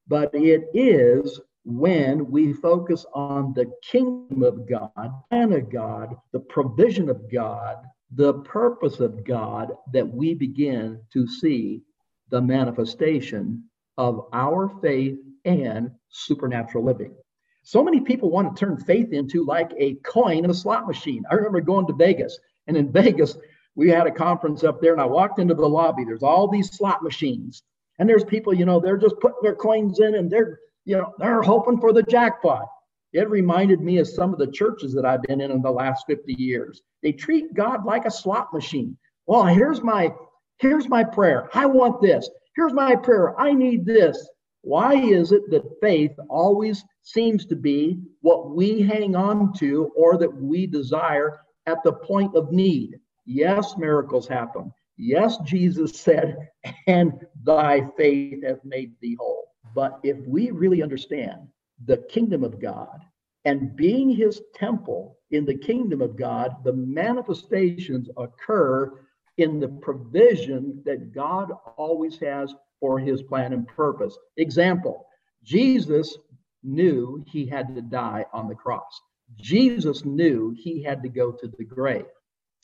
But 0.07 0.35
it 0.35 0.69
is 0.73 1.41
when 1.65 2.31
we 2.31 2.53
focus 2.53 3.05
on 3.13 3.53
the 3.55 3.73
kingdom 3.83 4.45
of 4.45 4.69
God, 4.69 5.11
and 5.33 5.53
of 5.53 5.69
God, 5.69 6.15
the 6.33 6.41
provision 6.41 7.09
of 7.09 7.31
God, 7.31 7.79
the 8.15 8.35
purpose 8.45 9.01
of 9.01 9.25
God, 9.25 9.73
that 9.93 10.07
we 10.07 10.35
begin 10.35 11.01
to 11.13 11.27
see 11.27 11.83
the 12.31 12.41
manifestation 12.41 13.65
of 13.99 14.27
our 14.33 14.69
faith 14.81 15.19
and 15.45 15.91
supernatural 16.09 16.85
living. 16.85 17.15
So 17.63 17.83
many 17.83 18.01
people 18.01 18.31
want 18.31 18.55
to 18.55 18.65
turn 18.65 18.77
faith 18.77 19.13
into 19.13 19.45
like 19.45 19.73
a 19.79 19.95
coin 20.05 20.45
in 20.45 20.51
a 20.51 20.55
slot 20.55 20.87
machine. 20.87 21.25
I 21.31 21.35
remember 21.35 21.61
going 21.61 21.87
to 21.89 21.93
Vegas, 21.95 22.39
and 22.67 22.77
in 22.77 22.93
Vegas, 22.93 23.37
we 23.75 23.89
had 23.89 24.07
a 24.07 24.13
conference 24.13 24.65
up 24.65 24.81
there, 24.81 24.93
and 24.93 25.01
I 25.01 25.07
walked 25.07 25.39
into 25.39 25.55
the 25.55 25.69
lobby. 25.69 26.05
There's 26.05 26.23
all 26.23 26.49
these 26.49 26.77
slot 26.77 27.03
machines, 27.03 27.63
and 27.99 28.09
there's 28.09 28.25
people, 28.25 28.55
you 28.55 28.65
know, 28.65 28.81
they're 28.81 28.97
just 28.97 29.19
putting 29.21 29.39
their 29.43 29.55
coins 29.55 30.01
in 30.01 30.15
and 30.15 30.31
they're, 30.31 30.61
you 30.85 30.97
know, 30.97 31.13
they're 31.19 31.43
hoping 31.43 31.81
for 31.81 31.93
the 31.93 32.03
jackpot. 32.03 32.67
It 33.13 33.31
reminded 33.31 33.81
me 33.81 33.99
of 33.99 34.09
some 34.09 34.33
of 34.33 34.39
the 34.39 34.51
churches 34.51 34.93
that 34.95 35.07
I've 35.07 35.23
been 35.23 35.41
in 35.41 35.51
in 35.51 35.63
the 35.63 35.71
last 35.71 36.05
50 36.07 36.35
years. 36.35 36.83
They 37.03 37.13
treat 37.13 37.55
God 37.55 37.85
like 37.85 38.05
a 38.05 38.11
slot 38.11 38.53
machine. 38.53 38.97
Well, 39.27 39.47
here's 39.47 39.83
my 39.83 40.13
here's 40.59 40.89
my 40.89 41.03
prayer. 41.03 41.49
I 41.55 41.67
want 41.67 42.01
this. 42.03 42.29
Here's 42.57 42.73
my 42.73 42.97
prayer. 42.97 43.39
I 43.39 43.53
need 43.53 43.85
this. 43.85 44.29
Why 44.63 44.95
is 44.95 45.31
it 45.31 45.49
that 45.51 45.79
faith 45.83 46.13
always 46.31 46.83
seems 47.03 47.45
to 47.47 47.55
be 47.55 48.01
what 48.23 48.51
we 48.51 48.81
hang 48.81 49.15
on 49.15 49.53
to 49.59 49.93
or 49.95 50.17
that 50.17 50.35
we 50.35 50.67
desire 50.67 51.39
at 51.67 51.83
the 51.85 51.93
point 51.93 52.35
of 52.35 52.51
need? 52.51 52.99
Yes, 53.27 53.77
miracles 53.77 54.27
happen. 54.27 54.73
Yes, 54.97 55.37
Jesus 55.45 56.01
said, 56.01 56.49
and 56.87 57.13
thy 57.45 57.87
faith 57.99 58.43
hath 58.43 58.65
made 58.65 58.95
thee 59.03 59.17
whole. 59.21 59.53
But 59.75 60.01
if 60.03 60.17
we 60.27 60.51
really 60.51 60.83
understand 60.83 61.49
the 61.85 61.99
kingdom 62.09 62.43
of 62.43 62.59
God 62.59 63.03
and 63.45 63.77
being 63.77 64.09
his 64.09 64.41
temple 64.55 65.19
in 65.31 65.45
the 65.45 65.59
kingdom 65.59 66.01
of 66.01 66.17
God, 66.17 66.57
the 66.65 66.73
manifestations 66.73 68.09
occur 68.17 69.06
in 69.39 69.61
the 69.61 69.69
provision 69.69 70.83
that 70.85 71.13
God 71.13 71.53
always 71.77 72.19
has 72.19 72.55
for 72.81 72.99
his 72.99 73.23
plan 73.23 73.53
and 73.53 73.67
purpose. 73.67 74.17
Example 74.37 75.07
Jesus 75.45 76.19
knew 76.63 77.25
he 77.27 77.47
had 77.47 77.75
to 77.75 77.83
die 77.83 78.25
on 78.33 78.49
the 78.49 78.55
cross. 78.55 79.01
Jesus 79.37 80.05
knew 80.05 80.55
he 80.57 80.83
had 80.83 81.03
to 81.03 81.09
go 81.09 81.33
to 81.33 81.49
the 81.59 81.65
grave. 81.65 82.07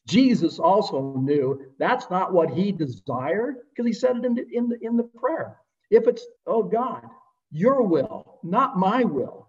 Jesus 0.06 0.58
also 0.58 1.16
knew 1.16 1.60
that's 1.78 2.10
not 2.10 2.32
what 2.32 2.50
he 2.50 2.72
desired 2.72 3.56
because 3.70 3.86
he 3.86 3.92
said 3.92 4.16
it 4.16 4.24
in 4.24 4.34
the, 4.34 4.46
in 4.52 4.68
the, 4.68 4.78
in 4.80 4.96
the 4.96 5.04
prayer. 5.04 5.58
If 5.90 6.08
it's, 6.08 6.26
oh 6.46 6.62
God, 6.62 7.04
your 7.52 7.82
will, 7.82 8.40
not 8.42 8.76
my 8.76 9.04
will, 9.04 9.48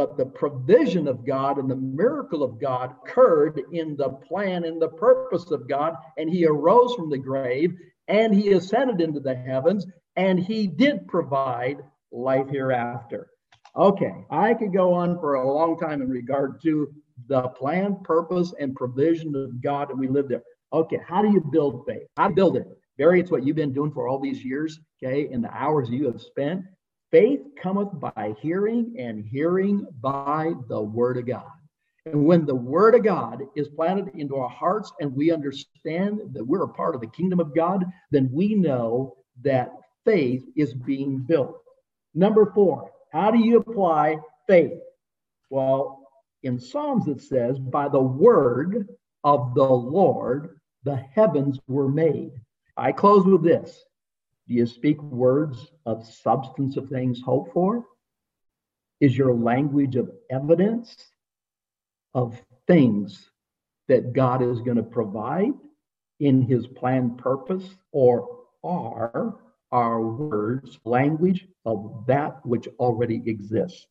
but 0.00 0.16
the 0.16 0.24
provision 0.24 1.06
of 1.06 1.26
God 1.26 1.58
and 1.58 1.70
the 1.70 1.76
miracle 1.76 2.42
of 2.42 2.58
God 2.58 2.94
occurred 3.04 3.60
in 3.70 3.98
the 3.98 4.08
plan 4.08 4.64
and 4.64 4.80
the 4.80 4.88
purpose 4.88 5.50
of 5.50 5.68
God. 5.68 5.94
And 6.16 6.30
he 6.30 6.46
arose 6.46 6.94
from 6.94 7.10
the 7.10 7.18
grave 7.18 7.74
and 8.08 8.34
he 8.34 8.52
ascended 8.52 9.02
into 9.02 9.20
the 9.20 9.34
heavens 9.34 9.86
and 10.16 10.40
he 10.40 10.66
did 10.66 11.06
provide 11.06 11.82
life 12.10 12.48
hereafter. 12.48 13.28
Okay, 13.76 14.24
I 14.30 14.54
could 14.54 14.72
go 14.72 14.94
on 14.94 15.20
for 15.20 15.34
a 15.34 15.46
long 15.46 15.78
time 15.78 16.00
in 16.00 16.08
regard 16.08 16.62
to 16.62 16.88
the 17.28 17.48
plan, 17.48 17.98
purpose, 18.02 18.54
and 18.58 18.74
provision 18.74 19.36
of 19.36 19.62
God, 19.62 19.90
and 19.90 20.00
we 20.00 20.08
live 20.08 20.30
there. 20.30 20.42
Okay, 20.72 21.00
how 21.06 21.20
do 21.20 21.30
you 21.30 21.42
build 21.52 21.84
faith? 21.86 22.06
How 22.16 22.28
do 22.28 22.30
you 22.30 22.36
build 22.36 22.56
it? 22.56 22.66
Barry, 22.96 23.20
it's 23.20 23.30
what 23.30 23.44
you've 23.44 23.56
been 23.56 23.74
doing 23.74 23.92
for 23.92 24.08
all 24.08 24.18
these 24.18 24.42
years, 24.42 24.80
okay, 25.04 25.28
and 25.30 25.44
the 25.44 25.54
hours 25.54 25.90
you 25.90 26.06
have 26.06 26.22
spent. 26.22 26.62
Faith 27.10 27.40
cometh 27.60 27.88
by 27.98 28.34
hearing, 28.40 28.94
and 28.98 29.24
hearing 29.24 29.86
by 30.00 30.52
the 30.68 30.80
word 30.80 31.16
of 31.16 31.26
God. 31.26 31.50
And 32.06 32.24
when 32.24 32.46
the 32.46 32.54
word 32.54 32.94
of 32.94 33.02
God 33.02 33.42
is 33.56 33.68
planted 33.68 34.14
into 34.14 34.36
our 34.36 34.48
hearts 34.48 34.92
and 35.00 35.14
we 35.14 35.32
understand 35.32 36.20
that 36.32 36.44
we're 36.44 36.62
a 36.62 36.68
part 36.68 36.94
of 36.94 37.00
the 37.00 37.08
kingdom 37.08 37.40
of 37.40 37.54
God, 37.54 37.84
then 38.10 38.30
we 38.32 38.54
know 38.54 39.16
that 39.42 39.72
faith 40.04 40.44
is 40.56 40.72
being 40.72 41.18
built. 41.18 41.60
Number 42.14 42.52
four, 42.54 42.90
how 43.12 43.30
do 43.30 43.38
you 43.38 43.58
apply 43.58 44.18
faith? 44.46 44.80
Well, 45.50 46.06
in 46.42 46.58
Psalms, 46.58 47.08
it 47.08 47.20
says, 47.20 47.58
By 47.58 47.88
the 47.88 48.00
word 48.00 48.88
of 49.24 49.54
the 49.54 49.62
Lord, 49.62 50.58
the 50.84 50.96
heavens 50.96 51.58
were 51.66 51.88
made. 51.88 52.32
I 52.76 52.92
close 52.92 53.26
with 53.26 53.42
this 53.42 53.84
Do 54.50 54.56
you 54.56 54.66
speak 54.66 55.00
words 55.00 55.70
of 55.86 56.04
substance 56.04 56.76
of 56.76 56.88
things 56.88 57.22
hoped 57.24 57.52
for? 57.52 57.86
Is 59.00 59.16
your 59.16 59.32
language 59.32 59.94
of 59.94 60.10
evidence 60.28 60.92
of 62.14 62.36
things 62.66 63.30
that 63.86 64.12
God 64.12 64.42
is 64.42 64.58
going 64.58 64.76
to 64.76 64.82
provide 64.82 65.52
in 66.18 66.42
his 66.42 66.66
planned 66.66 67.16
purpose? 67.16 67.62
Or 67.92 68.40
are 68.64 69.36
our 69.70 70.02
words 70.02 70.80
language 70.84 71.46
of 71.64 72.04
that 72.08 72.44
which 72.44 72.66
already 72.80 73.22
exists? 73.26 73.86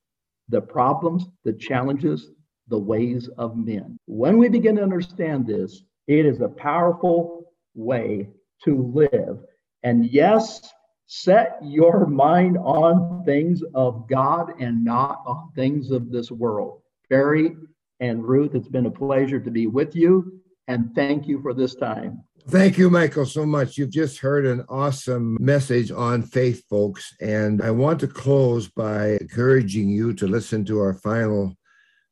The 0.50 0.60
problems, 0.60 1.24
the 1.46 1.54
challenges, 1.54 2.32
the 2.68 2.78
ways 2.78 3.30
of 3.38 3.56
men. 3.56 3.98
When 4.08 4.38
we 4.38 4.50
begin 4.50 4.76
to 4.76 4.84
understand 4.84 5.48
this, 5.48 5.84
it 6.08 6.26
is 6.26 6.42
a 6.42 6.50
powerful 6.50 7.54
way 7.76 8.28
to 8.66 8.92
live. 8.94 9.40
And 9.84 10.06
yes, 10.06 10.62
set 11.08 11.58
your 11.62 12.06
mind 12.06 12.58
on 12.58 13.24
things 13.26 13.64
of 13.74 14.08
God 14.08 14.54
and 14.60 14.84
not 14.84 15.24
on 15.26 15.52
things 15.56 15.92
of 15.92 16.12
this 16.12 16.32
world. 16.32 16.82
Barry 17.10 17.56
and 18.00 18.24
Ruth, 18.24 18.56
it's 18.56 18.68
been 18.68 18.86
a 18.86 18.92
pleasure 18.92 19.40
to 19.40 19.52
be 19.52 19.68
with 19.68 19.96
you. 19.96 20.42
And 20.68 20.94
thank 20.94 21.28
you 21.28 21.42
for 21.42 21.54
this 21.54 21.74
time. 21.76 22.24
Thank 22.48 22.78
you, 22.78 22.90
Michael, 22.90 23.26
so 23.26 23.46
much. 23.46 23.78
You've 23.78 23.92
just 23.92 24.20
heard 24.20 24.46
an 24.46 24.66
awesome 24.70 25.38
message 25.40 25.92
on 25.92 26.24
faith, 26.24 26.64
folks. 26.70 27.14
And 27.20 27.62
I 27.62 27.72
want 27.72 28.00
to 28.02 28.08
close 28.08 28.68
by 28.68 29.18
encouraging 29.22 29.90
you 29.90 30.14
to 30.14 30.28
listen 30.28 30.66
to 30.66 30.80
our 30.80 30.94
final 30.94 31.56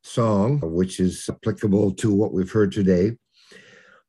song, 0.03 0.59
which 0.61 0.99
is 0.99 1.29
applicable 1.29 1.93
to 1.95 2.13
what 2.13 2.33
we've 2.33 2.51
heard 2.51 2.71
today. 2.71 3.17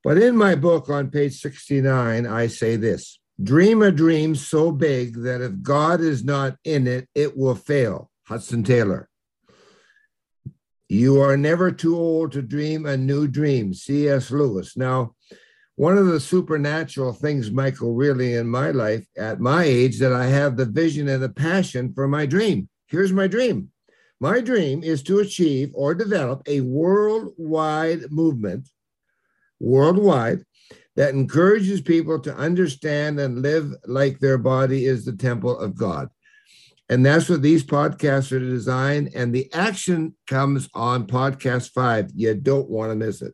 But 0.04 0.18
in 0.18 0.36
my 0.36 0.54
book 0.54 0.88
on 0.88 1.10
page 1.10 1.40
69, 1.40 2.26
I 2.26 2.46
say 2.46 2.76
this 2.76 3.18
Dream 3.42 3.82
a 3.82 3.92
dream 3.92 4.34
so 4.34 4.72
big 4.72 5.22
that 5.22 5.40
if 5.40 5.62
God 5.62 6.00
is 6.00 6.24
not 6.24 6.56
in 6.64 6.86
it, 6.86 7.08
it 7.14 7.36
will 7.36 7.54
fail. 7.54 8.10
Hudson 8.26 8.64
Taylor. 8.64 9.08
You 10.88 11.20
are 11.20 11.36
never 11.36 11.70
too 11.70 11.96
old 11.96 12.32
to 12.32 12.42
dream 12.42 12.86
a 12.86 12.96
new 12.96 13.28
dream. 13.28 13.74
C.S. 13.74 14.30
Lewis. 14.30 14.76
Now, 14.76 15.14
one 15.76 15.96
of 15.96 16.06
the 16.06 16.18
supernatural 16.18 17.12
things, 17.12 17.50
Michael, 17.52 17.94
really 17.94 18.34
in 18.34 18.48
my 18.48 18.72
life 18.72 19.06
at 19.16 19.38
my 19.38 19.62
age, 19.62 19.98
that 20.00 20.12
I 20.12 20.26
have 20.26 20.56
the 20.56 20.64
vision 20.64 21.06
and 21.08 21.22
the 21.22 21.28
passion 21.28 21.92
for 21.92 22.08
my 22.08 22.26
dream. 22.26 22.68
Here's 22.88 23.12
my 23.12 23.28
dream 23.28 23.70
my 24.20 24.40
dream 24.40 24.82
is 24.82 25.02
to 25.04 25.20
achieve 25.20 25.70
or 25.74 25.94
develop 25.94 26.42
a 26.46 26.60
worldwide 26.62 28.10
movement, 28.10 28.68
worldwide, 29.60 30.42
that 30.98 31.14
encourages 31.14 31.80
people 31.80 32.18
to 32.18 32.34
understand 32.34 33.18
and 33.20 33.40
live 33.40 33.72
like 33.86 34.18
their 34.18 34.36
body 34.36 34.84
is 34.84 35.04
the 35.04 35.12
temple 35.12 35.56
of 35.56 35.76
God. 35.76 36.08
And 36.88 37.06
that's 37.06 37.28
what 37.28 37.40
these 37.40 37.62
podcasts 37.62 38.32
are 38.32 38.40
designed. 38.40 39.12
And 39.14 39.32
the 39.32 39.48
action 39.54 40.16
comes 40.26 40.68
on 40.74 41.06
podcast 41.06 41.72
five. 41.72 42.10
You 42.16 42.34
don't 42.34 42.68
want 42.68 42.90
to 42.90 42.96
miss 42.96 43.22
it. 43.22 43.32